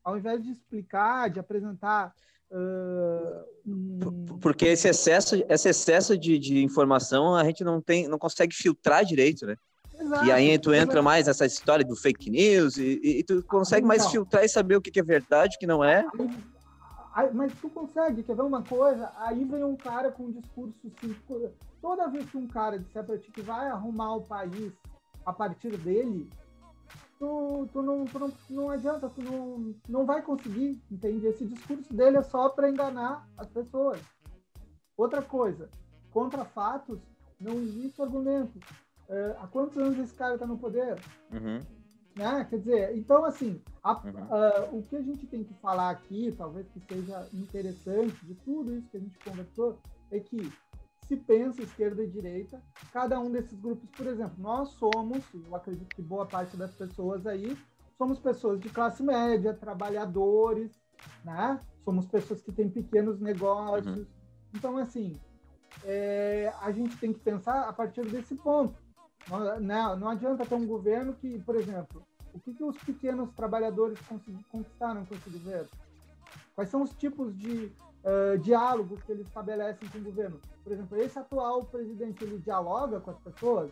[0.02, 2.14] Ao invés de explicar, de apresentar
[2.50, 8.54] Uh, Porque esse excesso, esse excesso de, de, informação a gente não tem, não consegue
[8.54, 9.56] filtrar direito, né?
[9.98, 11.02] Exato, e aí tu entra exato.
[11.02, 14.12] mais nessa história do fake news e, e tu consegue mais então.
[14.12, 16.06] filtrar e saber o que, que é verdade, o que não é.
[17.14, 19.10] Aí, mas tu consegue, quer ver uma coisa?
[19.16, 21.16] Aí vem um cara com um discurso assim,
[21.80, 24.72] toda vez que um cara disser pra ti que vai arrumar o país
[25.24, 26.30] a partir dele,
[27.18, 31.26] tu, tu, não, tu não, não adianta, tu não, não vai conseguir, entende?
[31.26, 34.00] Esse discurso dele é só para enganar as pessoas.
[34.96, 35.68] Outra coisa,
[36.10, 37.00] contra fatos
[37.40, 38.58] não existe argumento.
[39.08, 40.98] É, há quantos anos esse cara está no poder?
[41.32, 41.60] Uhum.
[42.16, 42.46] Né?
[42.48, 44.78] Quer dizer, então, assim, a, uhum.
[44.78, 48.88] o que a gente tem que falar aqui, talvez que seja interessante de tudo isso
[48.88, 49.78] que a gente conversou,
[50.10, 50.50] é que
[51.06, 52.60] se pensa esquerda e direita,
[52.92, 57.26] cada um desses grupos, por exemplo, nós somos, eu acredito que boa parte das pessoas
[57.26, 57.56] aí,
[57.96, 60.72] somos pessoas de classe média, trabalhadores,
[61.24, 61.60] né?
[61.84, 63.98] Somos pessoas que têm pequenos negócios.
[63.98, 64.06] Uhum.
[64.54, 65.14] Então, assim,
[65.84, 68.76] é, a gente tem que pensar a partir desse ponto.
[69.28, 72.04] Não, não, não adianta ter um governo que, por exemplo,
[72.34, 73.98] o que, que os pequenos trabalhadores
[74.50, 75.68] conquistaram com esse governo?
[76.54, 77.72] Quais são os tipos de
[78.06, 80.40] uh, diálogos que eles estabelecem com o governo.
[80.62, 83.70] Por exemplo, esse atual presidente, ele dialoga com as pessoas?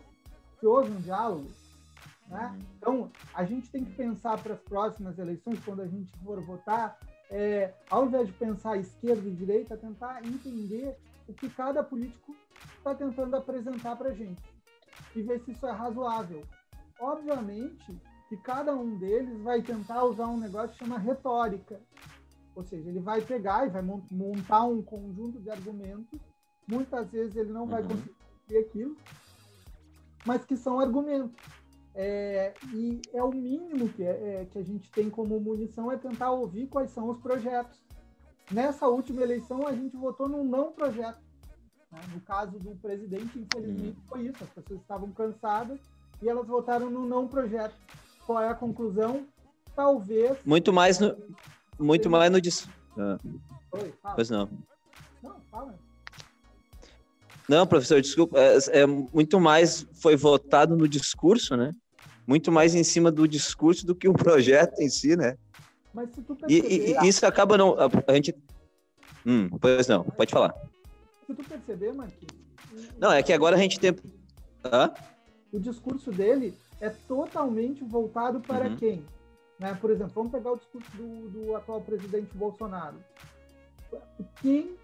[0.59, 1.49] Se houve um diálogo?
[2.27, 2.47] Né?
[2.47, 2.65] Uhum.
[2.77, 6.97] Então, a gente tem que pensar para as próximas eleições, quando a gente for votar,
[7.31, 12.35] é, ao invés de pensar esquerda e direita, tentar entender o que cada político
[12.77, 14.41] está tentando apresentar para a gente
[15.15, 16.43] e ver se isso é razoável.
[16.99, 21.79] Obviamente que cada um deles vai tentar usar um negócio que chama retórica,
[22.55, 26.19] ou seja, ele vai pegar e vai montar um conjunto de argumentos.
[26.67, 27.67] Muitas vezes ele não uhum.
[27.69, 28.95] vai conseguir aquilo,
[30.25, 31.35] mas que são argumentos.
[31.93, 35.97] É, e é o mínimo que, é, é, que a gente tem como munição é
[35.97, 37.83] tentar ouvir quais são os projetos.
[38.51, 41.19] Nessa última eleição, a gente votou num não projeto.
[41.91, 41.99] Né?
[42.13, 44.07] No caso do presidente, infelizmente, uhum.
[44.07, 44.43] foi isso.
[44.43, 45.79] As pessoas estavam cansadas
[46.21, 47.75] e elas votaram no não projeto.
[48.25, 49.25] Qual é a conclusão?
[49.75, 50.37] Talvez.
[50.45, 51.15] Muito mais no,
[51.79, 52.41] muito mais no.
[52.41, 52.67] Dis...
[52.97, 53.17] Ah.
[53.71, 54.49] Oi, Pois não.
[55.21, 55.75] Não, fala.
[57.47, 58.39] Não, professor, desculpa.
[58.39, 61.71] É, é, muito mais foi votado no discurso, né?
[62.25, 65.37] Muito mais em cima do discurso do que o projeto em si, né?
[65.93, 67.75] Mas se tu perceber, e, e, isso acaba não.
[67.79, 68.35] A, a, gente.
[69.25, 70.53] Hum, pois não, pode falar.
[71.25, 72.45] Se tu perceber, Marquinhos.
[72.97, 73.95] Não, é que agora a gente tem.
[74.65, 74.91] Hã?
[75.51, 78.75] O discurso dele é totalmente voltado para uhum.
[78.75, 79.05] quem?
[79.59, 79.73] Né?
[79.75, 82.97] Por exemplo, vamos pegar o discurso do, do atual presidente Bolsonaro.
[84.41, 84.77] Quem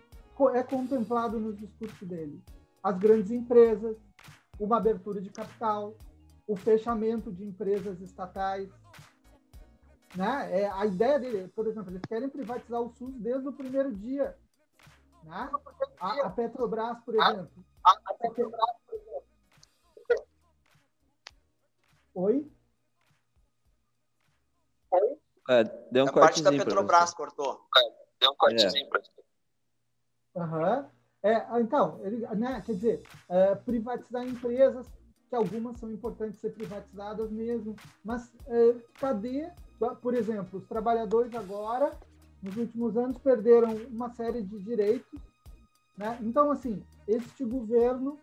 [0.54, 2.42] é contemplado no discurso dele?
[2.82, 3.98] As grandes empresas,
[4.60, 5.96] uma abertura de capital,
[6.48, 8.70] o fechamento de empresas estatais.
[10.16, 10.62] Né?
[10.62, 14.38] É, a ideia dele, por exemplo, eles querem privatizar o SUS desde o primeiro dia.
[15.24, 15.52] Né?
[16.00, 17.66] A, a Petrobras, por exemplo.
[17.84, 19.22] A, a Petrobras, por exemplo.
[22.14, 22.52] Oi?
[25.52, 27.68] É, deu um a parte da Petrobras cortou.
[27.78, 27.82] É,
[28.22, 30.40] deu um cortezinho é.
[30.40, 30.90] Aham.
[31.24, 34.88] É, então, ele, né, quer dizer, é, privatizar empresas,
[35.30, 39.50] que algumas são importantes ser privatizadas mesmo, mas é, cadê,
[40.02, 41.92] por exemplo, os trabalhadores agora,
[42.42, 45.20] nos últimos anos, perderam uma série de direitos,
[45.98, 46.18] né?
[46.22, 48.18] Então, assim, este governo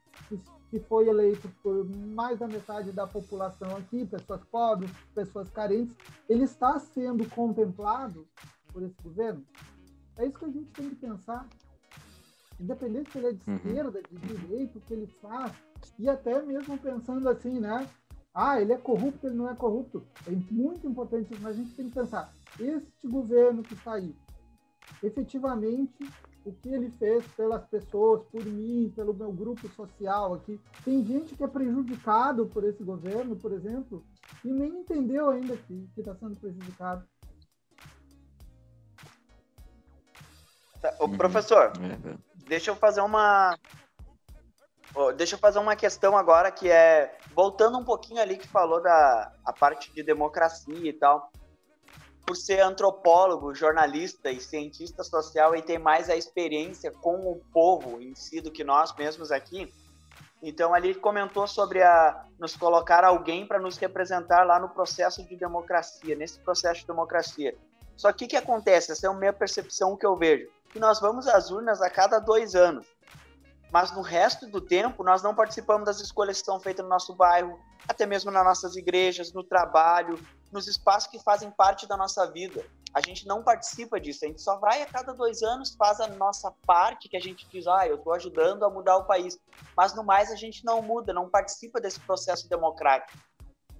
[0.71, 5.95] que foi eleito por mais da metade da população aqui, pessoas pobres, pessoas carentes,
[6.29, 8.27] ele está sendo contemplado
[8.73, 9.45] por esse governo?
[10.19, 11.47] É isso que a gente tem que pensar.
[12.61, 13.57] Independente se ele é de uhum.
[13.57, 15.53] esquerda, de direita, o que ele faz,
[15.99, 17.89] e até mesmo pensando assim, né?
[18.35, 20.05] Ah, ele é corrupto, ele não é corrupto.
[20.27, 24.15] É muito importante isso, mas a gente tem que pensar: este governo que está aí,
[25.03, 25.99] efetivamente,
[26.45, 30.61] o que ele fez pelas pessoas, por mim, pelo meu grupo social aqui.
[30.85, 34.05] Tem gente que é prejudicado por esse governo, por exemplo,
[34.45, 37.05] e nem entendeu ainda que está sendo prejudicado.
[40.81, 42.17] Tá, ô, professor, uhum.
[42.47, 43.59] deixa eu fazer uma.
[45.17, 49.33] Deixa eu fazer uma questão agora que é voltando um pouquinho ali que falou da
[49.45, 51.31] a parte de democracia e tal
[52.29, 58.03] por ser antropólogo, jornalista e cientista social e tem mais a experiência com o povo
[58.03, 59.73] em si do que nós mesmos aqui.
[60.43, 65.37] Então ali comentou sobre a nos colocar alguém para nos representar lá no processo de
[65.37, 67.57] democracia, nesse processo de democracia.
[67.97, 68.93] Só que o que acontece?
[68.93, 70.51] Essa é a minha percepção que eu vejo.
[70.69, 72.87] Que nós vamos às urnas a cada dois anos.
[73.73, 77.15] Mas no resto do tempo, nós não participamos das escolhas que são feitas no nosso
[77.15, 77.59] bairro,
[77.89, 80.19] até mesmo nas nossas igrejas, no trabalho,
[80.51, 82.65] nos espaços que fazem parte da nossa vida.
[82.95, 86.09] A gente não participa disso, a gente só vai a cada dois anos, faz a
[86.09, 89.39] nossa parte, que a gente diz, ah, eu estou ajudando a mudar o país.
[89.77, 93.19] Mas no mais a gente não muda, não participa desse processo democrático.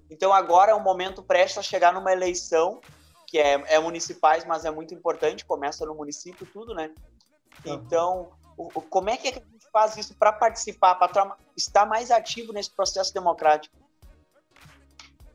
[0.09, 2.79] Então agora é um momento prestes a chegar numa eleição,
[3.27, 6.93] que é, é municipais, mas é muito importante, começa no município tudo, né?
[7.65, 12.53] Então, o, como é que a gente faz isso para participar, para estar mais ativo
[12.53, 13.75] nesse processo democrático?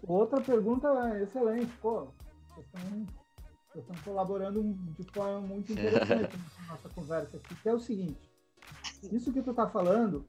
[0.07, 0.89] Outra pergunta
[1.23, 2.09] excelente, pô.
[2.49, 3.07] Vocês estão,
[3.69, 4.63] vocês estão colaborando
[4.97, 8.31] de forma muito interessante na nossa conversa aqui, que é o seguinte.
[9.11, 10.27] Isso que tu está falando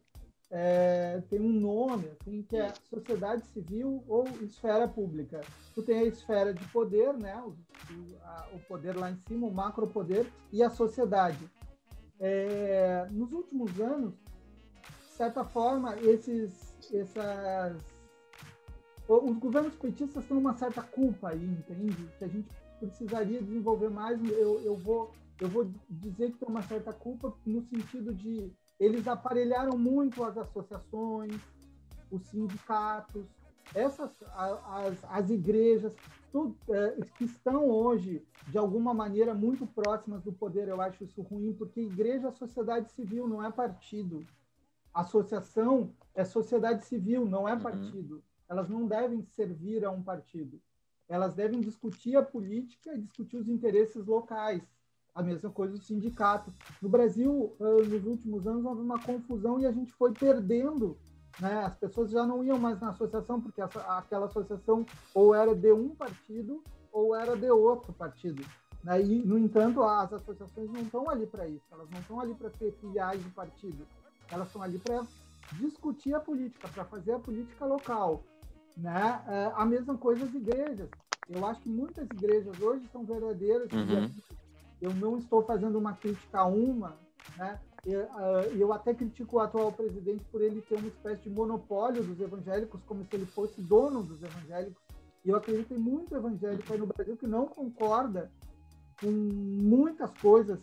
[0.49, 5.41] é, tem um nome, assim, que é sociedade civil ou esfera pública.
[5.73, 7.55] Tu tem a esfera de poder, né, o,
[8.23, 11.49] a, o poder lá em cima, o macro poder, e a sociedade.
[12.19, 14.13] É, nos últimos anos,
[15.07, 17.94] de certa forma, esses, essas
[19.07, 22.09] os governos petistas têm uma certa culpa aí, entende?
[22.17, 22.49] Que a gente
[22.79, 24.19] precisaria desenvolver mais.
[24.29, 29.07] Eu, eu, vou, eu vou dizer que tem uma certa culpa no sentido de eles
[29.07, 31.39] aparelharam muito as associações,
[32.11, 33.25] os sindicatos,
[33.73, 35.95] essas as, as igrejas
[36.31, 40.67] tudo, é, que estão hoje de alguma maneira muito próximas do poder.
[40.67, 44.25] Eu acho isso ruim porque igreja é sociedade civil, não é partido.
[44.93, 47.59] Associação é sociedade civil, não é uhum.
[47.59, 48.15] partido.
[48.15, 50.59] Uhum elas não devem servir a um partido.
[51.07, 54.63] Elas devem discutir a política e discutir os interesses locais.
[55.13, 56.51] A mesma coisa do sindicato.
[56.81, 60.97] No Brasil, nos últimos anos, houve uma confusão e a gente foi perdendo.
[61.39, 61.63] Né?
[61.63, 65.95] As pessoas já não iam mais na associação, porque aquela associação ou era de um
[65.95, 68.43] partido ou era de outro partido.
[68.83, 69.01] Né?
[69.03, 71.65] E, no entanto, as associações não estão ali para isso.
[71.71, 73.85] Elas não estão ali para ser filiais de partido.
[74.29, 75.05] Elas estão ali para
[75.53, 78.23] discutir a política, para fazer a política local.
[78.77, 79.23] Né?
[79.27, 80.89] É, a mesma coisa as igrejas.
[81.29, 83.71] Eu acho que muitas igrejas hoje são verdadeiras.
[83.71, 84.09] Uhum.
[84.81, 86.97] Eu não estou fazendo uma crítica a uma,
[87.37, 87.59] né?
[87.85, 92.03] Eu, uh, eu até critico o atual presidente por ele ter uma espécie de monopólio
[92.03, 94.83] dos evangélicos, como se ele fosse dono dos evangélicos.
[95.23, 98.31] E eu acredito em muito evangélico aí no Brasil que não concorda
[98.99, 100.59] com muitas coisas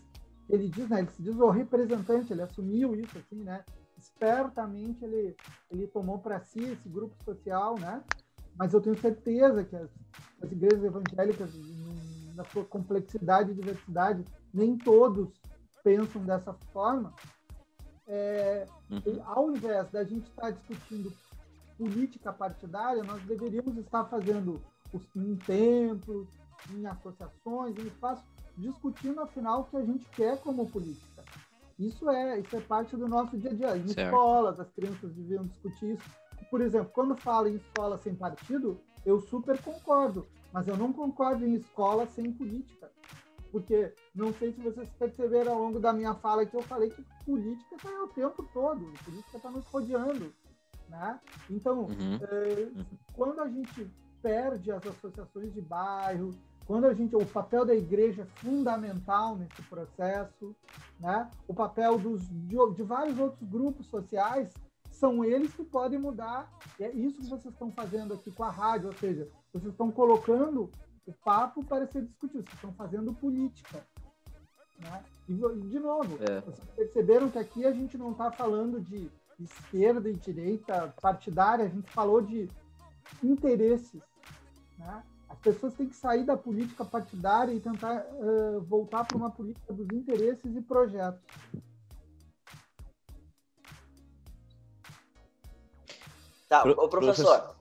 [0.46, 1.00] que ele diz, né?
[1.00, 3.64] Ele se diz o representante, ele assumiu isso, assim, né?
[4.02, 5.36] Espertamente ele,
[5.70, 8.02] ele tomou para si esse grupo social, né?
[8.56, 9.88] Mas eu tenho certeza que as,
[10.42, 11.50] as igrejas evangélicas,
[12.34, 15.30] na sua complexidade e diversidade, nem todos
[15.82, 17.14] pensam dessa forma.
[18.06, 19.22] É, uhum.
[19.24, 21.12] Ao invés da gente estar discutindo
[21.78, 24.60] política partidária, nós deveríamos estar fazendo
[24.92, 26.28] os, em templos,
[26.70, 28.24] em associações, em espaços,
[28.56, 31.24] discutindo afinal o que a gente quer como política.
[31.78, 33.76] Isso é, isso é parte do nosso dia a dia.
[33.76, 34.08] Em certo.
[34.08, 36.10] escolas, as crianças deviam discutir isso.
[36.50, 41.46] Por exemplo, quando fala em escola sem partido, eu super concordo, mas eu não concordo
[41.46, 42.90] em escola sem política.
[43.50, 47.04] Porque não sei se vocês perceberam ao longo da minha fala que eu falei que
[47.24, 50.32] política está o tempo todo, política está nos rodeando.
[50.88, 51.20] Né?
[51.50, 52.18] Então, uhum.
[52.22, 52.68] É,
[53.12, 53.90] quando a gente
[54.22, 56.30] perde as associações de bairro,
[56.66, 60.54] quando a gente, o papel da igreja é fundamental nesse processo,
[61.00, 61.30] né?
[61.46, 64.52] O papel dos, de, de vários outros grupos sociais
[64.90, 66.50] são eles que podem mudar.
[66.78, 69.90] E é isso que vocês estão fazendo aqui com a rádio, ou seja, vocês estão
[69.90, 70.70] colocando
[71.06, 73.84] o papo para ser discutido, vocês estão fazendo política.
[74.78, 75.04] Né?
[75.28, 76.40] E, de novo, é.
[76.40, 79.10] vocês perceberam que aqui a gente não está falando de
[79.40, 82.48] esquerda e direita partidária, a gente falou de
[83.22, 84.00] interesses.
[84.78, 85.02] Né?
[85.32, 89.72] As pessoas têm que sair da política partidária e tentar uh, voltar para uma política
[89.72, 91.20] dos interesses e projetos.
[96.48, 97.56] Tá, Pro, professor.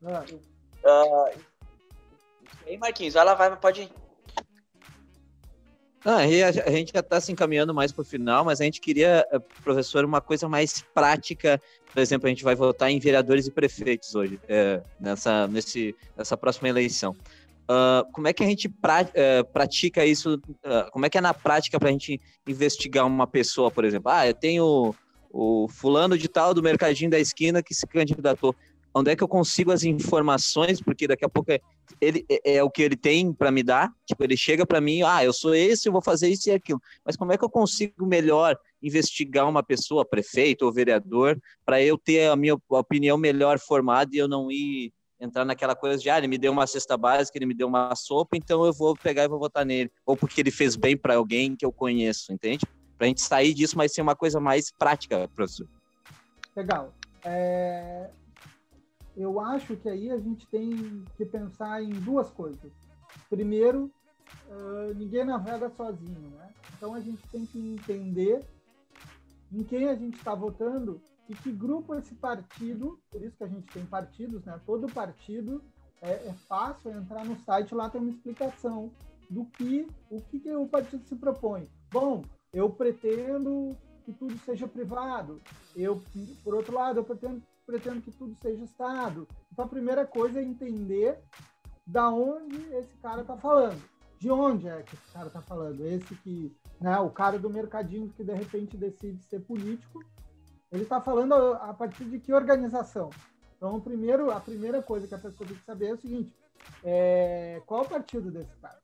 [0.00, 0.38] professor.
[0.84, 1.40] Uh,
[2.66, 4.07] aí, Marquinhos, vai lá, vai, pode ir.
[6.04, 9.26] Ah, a gente já está se encaminhando mais para o final, mas a gente queria,
[9.32, 11.60] eh, professor, uma coisa mais prática.
[11.92, 16.36] Por exemplo, a gente vai votar em vereadores e prefeitos hoje, é, nessa, nesse, nessa
[16.36, 17.16] próxima eleição.
[17.64, 20.36] Uh, como é que a gente pra, uh, pratica isso?
[20.36, 24.10] Uh, como é que é na prática para a gente investigar uma pessoa, por exemplo?
[24.10, 24.94] Ah, eu tenho
[25.30, 28.54] o fulano de tal do mercadinho da esquina que se candidatou
[28.94, 31.60] onde é que eu consigo as informações, porque daqui a pouco é,
[32.00, 35.02] ele, é, é o que ele tem para me dar, tipo, ele chega para mim,
[35.02, 37.50] ah, eu sou esse, eu vou fazer isso e aquilo, mas como é que eu
[37.50, 43.58] consigo melhor investigar uma pessoa, prefeito ou vereador, para eu ter a minha opinião melhor
[43.58, 46.96] formada e eu não ir entrar naquela coisa de, ah, ele me deu uma cesta
[46.96, 50.16] básica, ele me deu uma sopa, então eu vou pegar e vou votar nele, ou
[50.16, 52.64] porque ele fez bem para alguém que eu conheço, entende?
[52.96, 55.68] Para a gente sair disso, mas ser uma coisa mais prática, professor.
[56.54, 56.92] Legal.
[57.24, 58.10] É,
[59.18, 62.72] eu acho que aí a gente tem que pensar em duas coisas.
[63.28, 63.90] Primeiro,
[64.48, 66.54] uh, ninguém navega sozinho, né?
[66.76, 68.44] Então a gente tem que entender
[69.52, 73.48] em quem a gente está votando e que grupo esse partido, por isso que a
[73.48, 74.58] gente tem partidos, né?
[74.64, 75.62] Todo partido
[76.00, 78.92] é, é fácil entrar no site, lá tem uma explicação
[79.28, 81.68] do que o que, que o partido se propõe.
[81.90, 85.40] Bom, eu pretendo que tudo seja privado.
[85.76, 86.00] Eu,
[86.44, 89.28] por outro lado, eu pretendo pretendo que tudo seja Estado.
[89.52, 91.20] Então, a primeira coisa é entender
[91.86, 93.78] da onde esse cara está falando.
[94.18, 95.86] De onde é que esse cara está falando?
[95.86, 100.02] Esse que, né, o cara do mercadinho que de repente decide ser político,
[100.72, 103.10] ele está falando a, partir de que organização?
[103.58, 106.32] Então, primeiro, a primeira coisa que a pessoa tem que saber é o seguinte:
[106.82, 108.80] é, qual é o partido desse cara?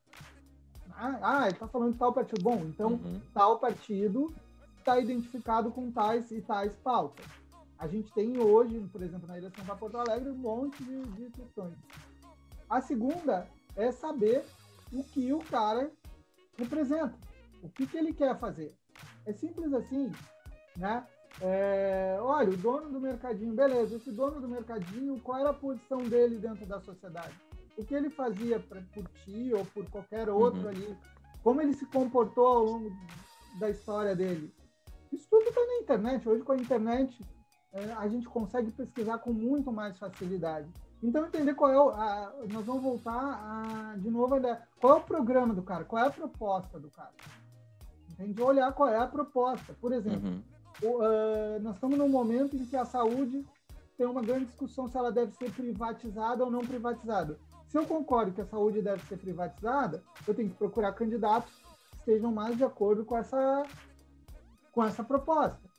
[0.93, 2.43] Ah, ah ele está falando de tal partido.
[2.43, 3.20] Bom, então, uhum.
[3.32, 4.32] tal partido
[4.78, 7.24] está identificado com tais e tais pautas.
[7.85, 11.30] A gente tem hoje, por exemplo, na eleição para Porto Alegre, um monte de, de
[11.32, 11.76] questões.
[12.70, 14.43] A segunda é saber
[14.91, 15.91] o que o cara
[16.57, 17.14] representa,
[17.62, 18.74] o que, que ele quer fazer.
[19.26, 20.11] É simples assim,
[20.78, 21.07] né?
[21.43, 25.99] É, olha, o dono do mercadinho, beleza, esse dono do mercadinho, qual era a posição
[25.99, 27.39] dele dentro da sociedade?
[27.76, 30.68] O que ele fazia pra, por ti ou por qualquer outro uhum.
[30.68, 30.97] ali?
[31.43, 32.91] Como ele se comportou ao longo
[33.61, 34.51] da história dele?
[35.12, 36.26] Isso tudo está na internet.
[36.26, 37.20] Hoje, com a internet,
[37.99, 40.68] a gente consegue pesquisar com muito mais facilidade.
[41.03, 41.91] Então, entender qual é o.
[41.91, 44.62] A, nós vamos voltar a, de novo a ideia.
[44.81, 45.85] Qual é o programa do cara?
[45.85, 47.12] Qual é a proposta do cara?
[48.11, 48.41] Entende?
[48.41, 49.75] Olhar qual é a proposta.
[49.81, 50.43] Por exemplo, uhum.
[50.83, 53.45] o, uh, nós estamos num momento em que a saúde
[53.99, 57.39] tem uma grande discussão se ela deve ser privatizada ou não privatizada.
[57.66, 61.53] Se eu concordo que a saúde deve ser privatizada, eu tenho que procurar candidatos
[61.91, 63.64] que estejam mais de acordo com essa,
[64.72, 65.74] com essa proposta.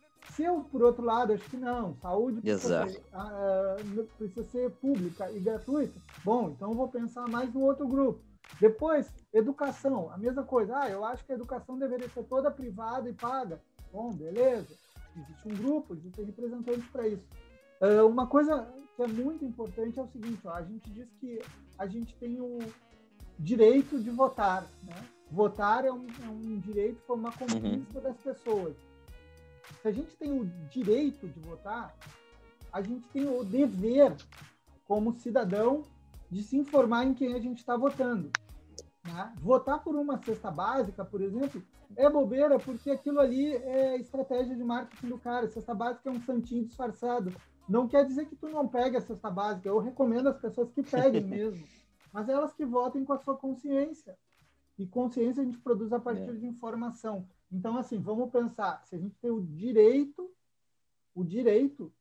[0.75, 5.97] Por outro lado, acho que não, saúde precisa ser, uh, precisa ser, pública e gratuita,
[6.21, 8.19] bom, então vou pensar mais no outro grupo.
[8.59, 10.77] Depois, educação, a mesma coisa.
[10.77, 13.61] Ah, eu acho que a educação deveria ser toda privada e paga.
[13.89, 14.67] Bom, beleza.
[15.15, 17.23] Existe um grupo, existem representantes para isso.
[17.79, 18.67] Uh, uma coisa
[18.97, 21.41] que é muito importante é o seguinte: ó, a gente diz que
[21.79, 22.59] a gente tem o
[23.39, 24.63] direito de votar.
[24.83, 24.95] Né?
[25.31, 28.03] Votar é um, é um direito, foi uma conquista uhum.
[28.03, 28.75] das pessoas
[29.81, 31.95] se a gente tem o direito de votar,
[32.71, 34.15] a gente tem o dever,
[34.85, 35.83] como cidadão,
[36.29, 38.31] de se informar em quem a gente está votando.
[39.05, 39.33] Né?
[39.39, 41.63] Votar por uma cesta básica, por exemplo,
[41.95, 45.47] é bobeira, porque aquilo ali é estratégia de marketing do cara.
[45.47, 47.33] Cesta básica é um santinho disfarçado.
[47.69, 49.69] Não quer dizer que tu não pegue a cesta básica.
[49.69, 51.65] Eu recomendo as pessoas que peguem mesmo.
[52.11, 54.17] Mas elas que votem com a sua consciência.
[54.77, 56.33] E consciência a gente produz a partir é.
[56.33, 57.27] de informação.
[57.51, 60.29] Então, assim, vamos pensar, se a gente tem o direito,
[61.13, 61.91] o direito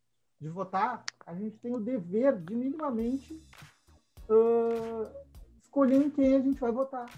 [0.40, 3.40] de votar, a gente tem o dever de minimamente
[4.28, 5.10] uh,
[5.62, 7.08] escolher em quem a gente vai votar,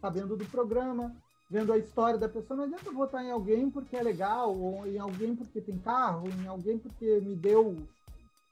[0.00, 1.14] sabendo do programa,
[1.50, 2.56] vendo a história da pessoa.
[2.56, 6.46] Não adianta votar em alguém porque é legal, ou em alguém porque tem carro, em
[6.46, 7.76] alguém porque me deu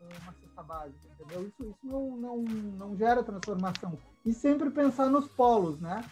[0.01, 1.47] uma cesta básica, entendeu?
[1.47, 3.99] Isso, isso não, não, não gera transformação.
[4.25, 6.05] E sempre pensar nos polos, né?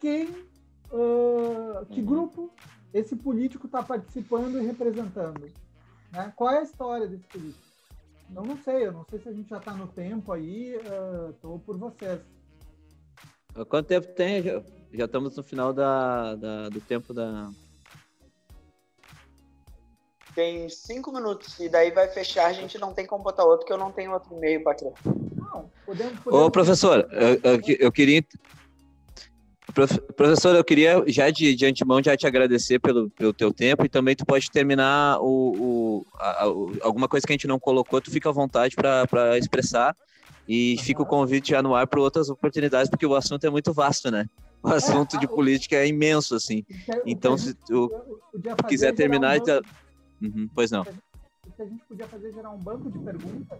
[0.00, 0.28] Quem
[0.92, 2.06] uh, que uhum.
[2.06, 2.50] grupo
[2.92, 5.50] esse político está participando e representando.
[6.12, 6.32] Né?
[6.36, 7.72] Qual é a história desse político?
[8.34, 10.74] Eu não sei, eu não sei se a gente já está no tempo aí,
[11.30, 12.20] estou uh, por vocês.
[13.68, 14.42] Quanto tempo tem?
[14.42, 14.62] Já,
[14.92, 17.50] já estamos no final da, da, do tempo da.
[20.34, 23.72] Tem cinco minutos, e daí vai fechar, a gente não tem como botar outro, porque
[23.74, 24.94] eu não tenho outro e-mail para criar.
[25.04, 26.46] Não, podemos, podemos...
[26.46, 28.24] Ô, professor, eu, eu, eu queria
[30.16, 33.88] Professor, eu queria já de, de antemão já te agradecer pelo, pelo teu tempo e
[33.88, 38.00] também tu pode terminar o, o, a, o alguma coisa que a gente não colocou,
[38.00, 39.96] tu fica à vontade para expressar
[40.48, 43.72] e fica o convite já no ar para outras oportunidades, porque o assunto é muito
[43.72, 44.26] vasto, né?
[44.62, 46.64] o assunto de política é imenso, assim.
[47.04, 47.90] Então, se tu
[48.68, 49.38] quiser terminar...
[50.20, 50.84] Uhum, pois não.
[50.84, 53.58] Que a gente podia fazer é gerar um banco de perguntas,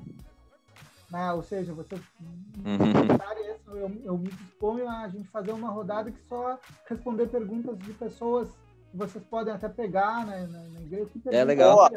[1.12, 1.32] né?
[1.32, 1.94] ou seja, você...
[1.94, 3.52] Uhum.
[3.66, 8.48] Eu, eu me disponho a gente fazer uma rodada que só responder perguntas de pessoas
[8.90, 11.08] que vocês podem até pegar né, na, na igreja.
[11.26, 11.88] É legal.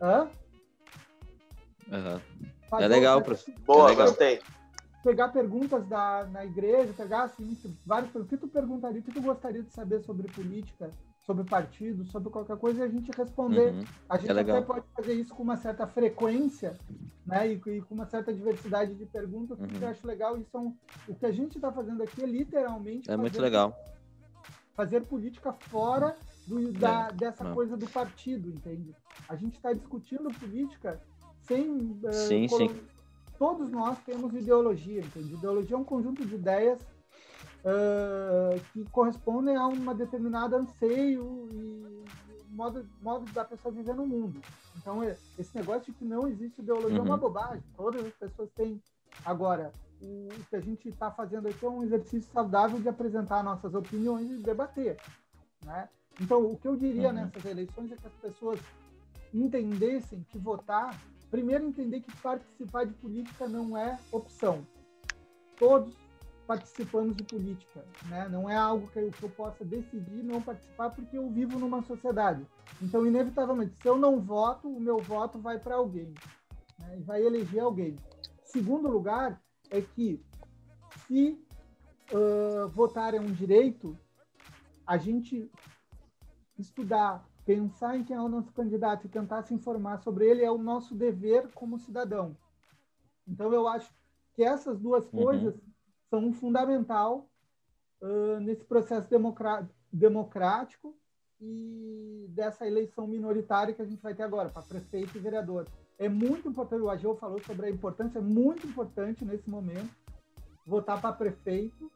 [0.00, 0.28] Hã?
[1.90, 2.80] Uhum.
[2.80, 3.54] É legal, professor.
[3.60, 4.06] Boa, é legal.
[4.08, 4.40] gostei
[5.02, 9.20] pegar perguntas da, na igreja, pegar assim, vários o que tu perguntaria, o que tu
[9.20, 10.90] gostaria de saber sobre política,
[11.24, 13.72] sobre partido, sobre qualquer coisa e a gente responder.
[13.72, 13.84] Uhum.
[14.08, 16.76] A gente é até pode fazer isso com uma certa frequência,
[17.24, 17.52] né?
[17.52, 19.66] E, e com uma certa diversidade de perguntas, uhum.
[19.66, 20.36] que eu acho legal.
[20.36, 20.76] E são
[21.08, 23.10] o que a gente está fazendo aqui é literalmente.
[23.10, 23.76] É muito legal.
[24.74, 26.16] Fazer política fora
[26.46, 27.12] do, da, é.
[27.12, 27.54] dessa Não.
[27.54, 28.94] coisa do partido, entende?
[29.28, 31.00] A gente está discutindo política
[31.42, 31.68] sem
[32.02, 32.68] uh, sim, sim
[33.42, 35.34] todos nós temos ideologia, entende?
[35.34, 36.78] Ideologia é um conjunto de ideias
[37.64, 42.04] uh, que correspondem a uma determinada anseio e
[42.50, 44.40] modo, modo da pessoa viver no mundo.
[44.76, 47.06] Então, é, esse negócio de que não existe ideologia uhum.
[47.06, 47.20] é uma uhum.
[47.20, 47.62] bobagem.
[47.76, 48.80] Todas as pessoas têm.
[49.24, 53.74] Agora, o que a gente está fazendo aqui é um exercício saudável de apresentar nossas
[53.74, 54.98] opiniões e debater.
[55.64, 55.88] Né?
[56.20, 57.14] Então, o que eu diria uhum.
[57.14, 58.60] nessas eleições é que as pessoas
[59.32, 60.98] entendessem que votar
[61.32, 64.66] Primeiro, entender que participar de política não é opção.
[65.58, 65.94] Todos
[66.46, 68.28] participamos de política, né?
[68.28, 71.82] Não é algo que eu, que eu possa decidir não participar porque eu vivo numa
[71.82, 72.46] sociedade.
[72.80, 76.12] Então, inevitavelmente, se eu não voto, o meu voto vai para alguém,
[76.78, 76.98] né?
[76.98, 77.96] E vai eleger alguém.
[78.44, 79.40] Segundo lugar
[79.70, 80.22] é que
[81.06, 81.42] se
[82.12, 83.98] uh, votar é um direito,
[84.86, 85.50] a gente
[86.58, 90.50] estudar pensar em quem é o nosso candidato e tentar se informar sobre ele é
[90.50, 92.36] o nosso dever como cidadão.
[93.26, 93.92] Então, eu acho
[94.34, 95.58] que essas duas uhum.
[96.12, 97.26] São fundamental
[98.02, 99.08] uh, nesse processo
[99.90, 100.94] democrático
[101.40, 105.66] e dessa eleição minoritária que a gente vai ter agora, para prefeito e vereador.
[105.98, 109.90] É muito importante, o Ageu falou sobre a importância, é muito importante nesse momento
[110.66, 111.90] votar para prefeito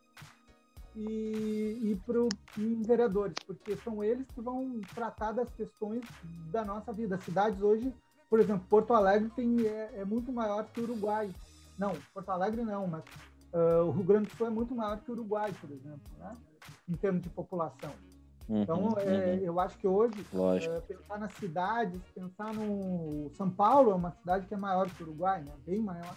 [0.97, 6.03] e, e para os vereadores, porque são eles que vão tratar das questões
[6.51, 7.19] da nossa vida.
[7.19, 7.93] Cidades hoje,
[8.31, 11.31] por exemplo, Porto Alegre tem, é, é muito maior que o Uruguai.
[11.79, 13.05] Não, Porto Alegre não, mas
[13.57, 16.33] uh, o Rio Grande do Sul é muito maior que o Uruguai, por exemplo, né?
[16.89, 17.91] em termos de população.
[18.49, 19.39] Uhum, então, é, uhum.
[19.43, 20.15] eu acho que hoje,
[20.69, 23.29] é, pensar nas cidades, pensar no.
[23.35, 25.53] São Paulo é uma cidade que é maior que o Uruguai, né?
[25.67, 26.15] bem maior.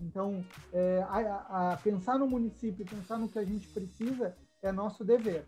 [0.00, 5.04] Então, é, a, a pensar no município, pensar no que a gente precisa, é nosso
[5.04, 5.44] dever.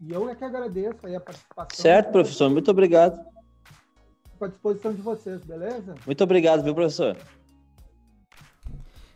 [0.00, 1.82] E eu é que agradeço aí a participação.
[1.82, 2.48] Certo, professor.
[2.48, 3.20] Muito obrigado.
[4.32, 5.94] Estou à disposição de vocês, beleza?
[6.06, 7.16] Muito obrigado, viu, professor?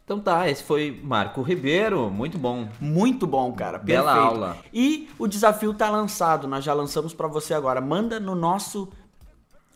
[0.04, 2.68] Então tá, esse foi Marco Ribeiro, muito bom.
[2.78, 3.78] Muito bom, cara.
[3.78, 4.28] Bela Perfeito.
[4.28, 4.56] aula.
[4.72, 7.80] E o desafio tá lançado, nós já lançamos para você agora.
[7.80, 8.92] Manda no nosso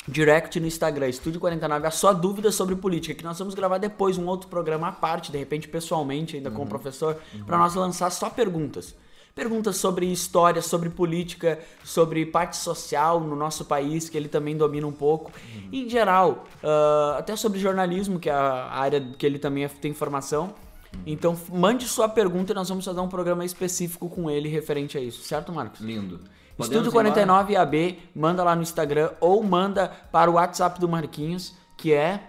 [0.06, 4.18] direct no Instagram, Estúdio 49, a sua dúvida sobre política, que nós vamos gravar depois
[4.18, 6.54] um outro programa à parte, de repente pessoalmente ainda uhum.
[6.54, 6.70] com o uhum.
[6.70, 7.44] professor, uhum.
[7.44, 8.94] para nós lançar só perguntas.
[9.38, 14.84] Perguntas sobre história, sobre política, sobre parte social no nosso país, que ele também domina
[14.84, 15.30] um pouco.
[15.54, 15.68] Uhum.
[15.72, 20.46] Em geral, uh, até sobre jornalismo, que é a área que ele também tem formação.
[20.92, 21.02] Uhum.
[21.06, 25.00] Então, mande sua pergunta e nós vamos fazer um programa específico com ele referente a
[25.00, 25.78] isso, certo, Marcos?
[25.78, 26.20] Lindo.
[26.58, 31.92] Estúdio 49 AB, manda lá no Instagram ou manda para o WhatsApp do Marquinhos, que
[31.92, 32.20] é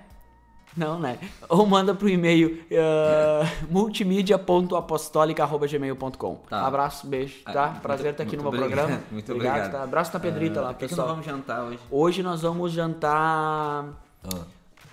[0.76, 1.18] não, né?
[1.48, 6.36] Ou manda pro e-mail uh, multimídia.apostólica.gmail.com.
[6.50, 6.66] Tá.
[6.66, 7.76] Abraço, beijo, tá?
[7.76, 9.02] Ah, Prazer estar aqui no meu obrigado, programa.
[9.12, 9.58] Muito obrigado.
[9.58, 9.80] obrigado.
[9.80, 9.84] Tá?
[9.84, 10.80] Abraço na Pedrita uh, lá, pessoal.
[10.86, 11.80] O que, nós vamos jantar hoje?
[11.90, 13.86] Hoje nós vamos jantar.
[14.24, 14.40] Oh.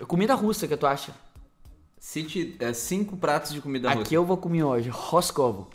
[0.05, 1.11] Comida russa, que tu acha?
[1.99, 4.07] Cite é, cinco pratos de comida aqui russa.
[4.07, 4.89] Aqui eu vou comer hoje.
[4.89, 5.67] Roscovo.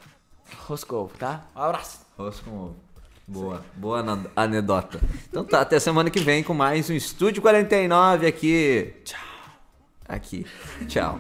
[0.67, 1.45] Roscovo, tá?
[1.57, 2.01] Um abraço.
[2.17, 2.77] Roscovo.
[3.27, 4.05] Boa, boa
[4.37, 5.01] anedota.
[5.29, 8.95] Então tá, até semana que vem com mais um Estúdio 49 aqui.
[9.05, 9.32] Tchau
[10.09, 10.47] aqui.
[10.89, 11.17] Tchau.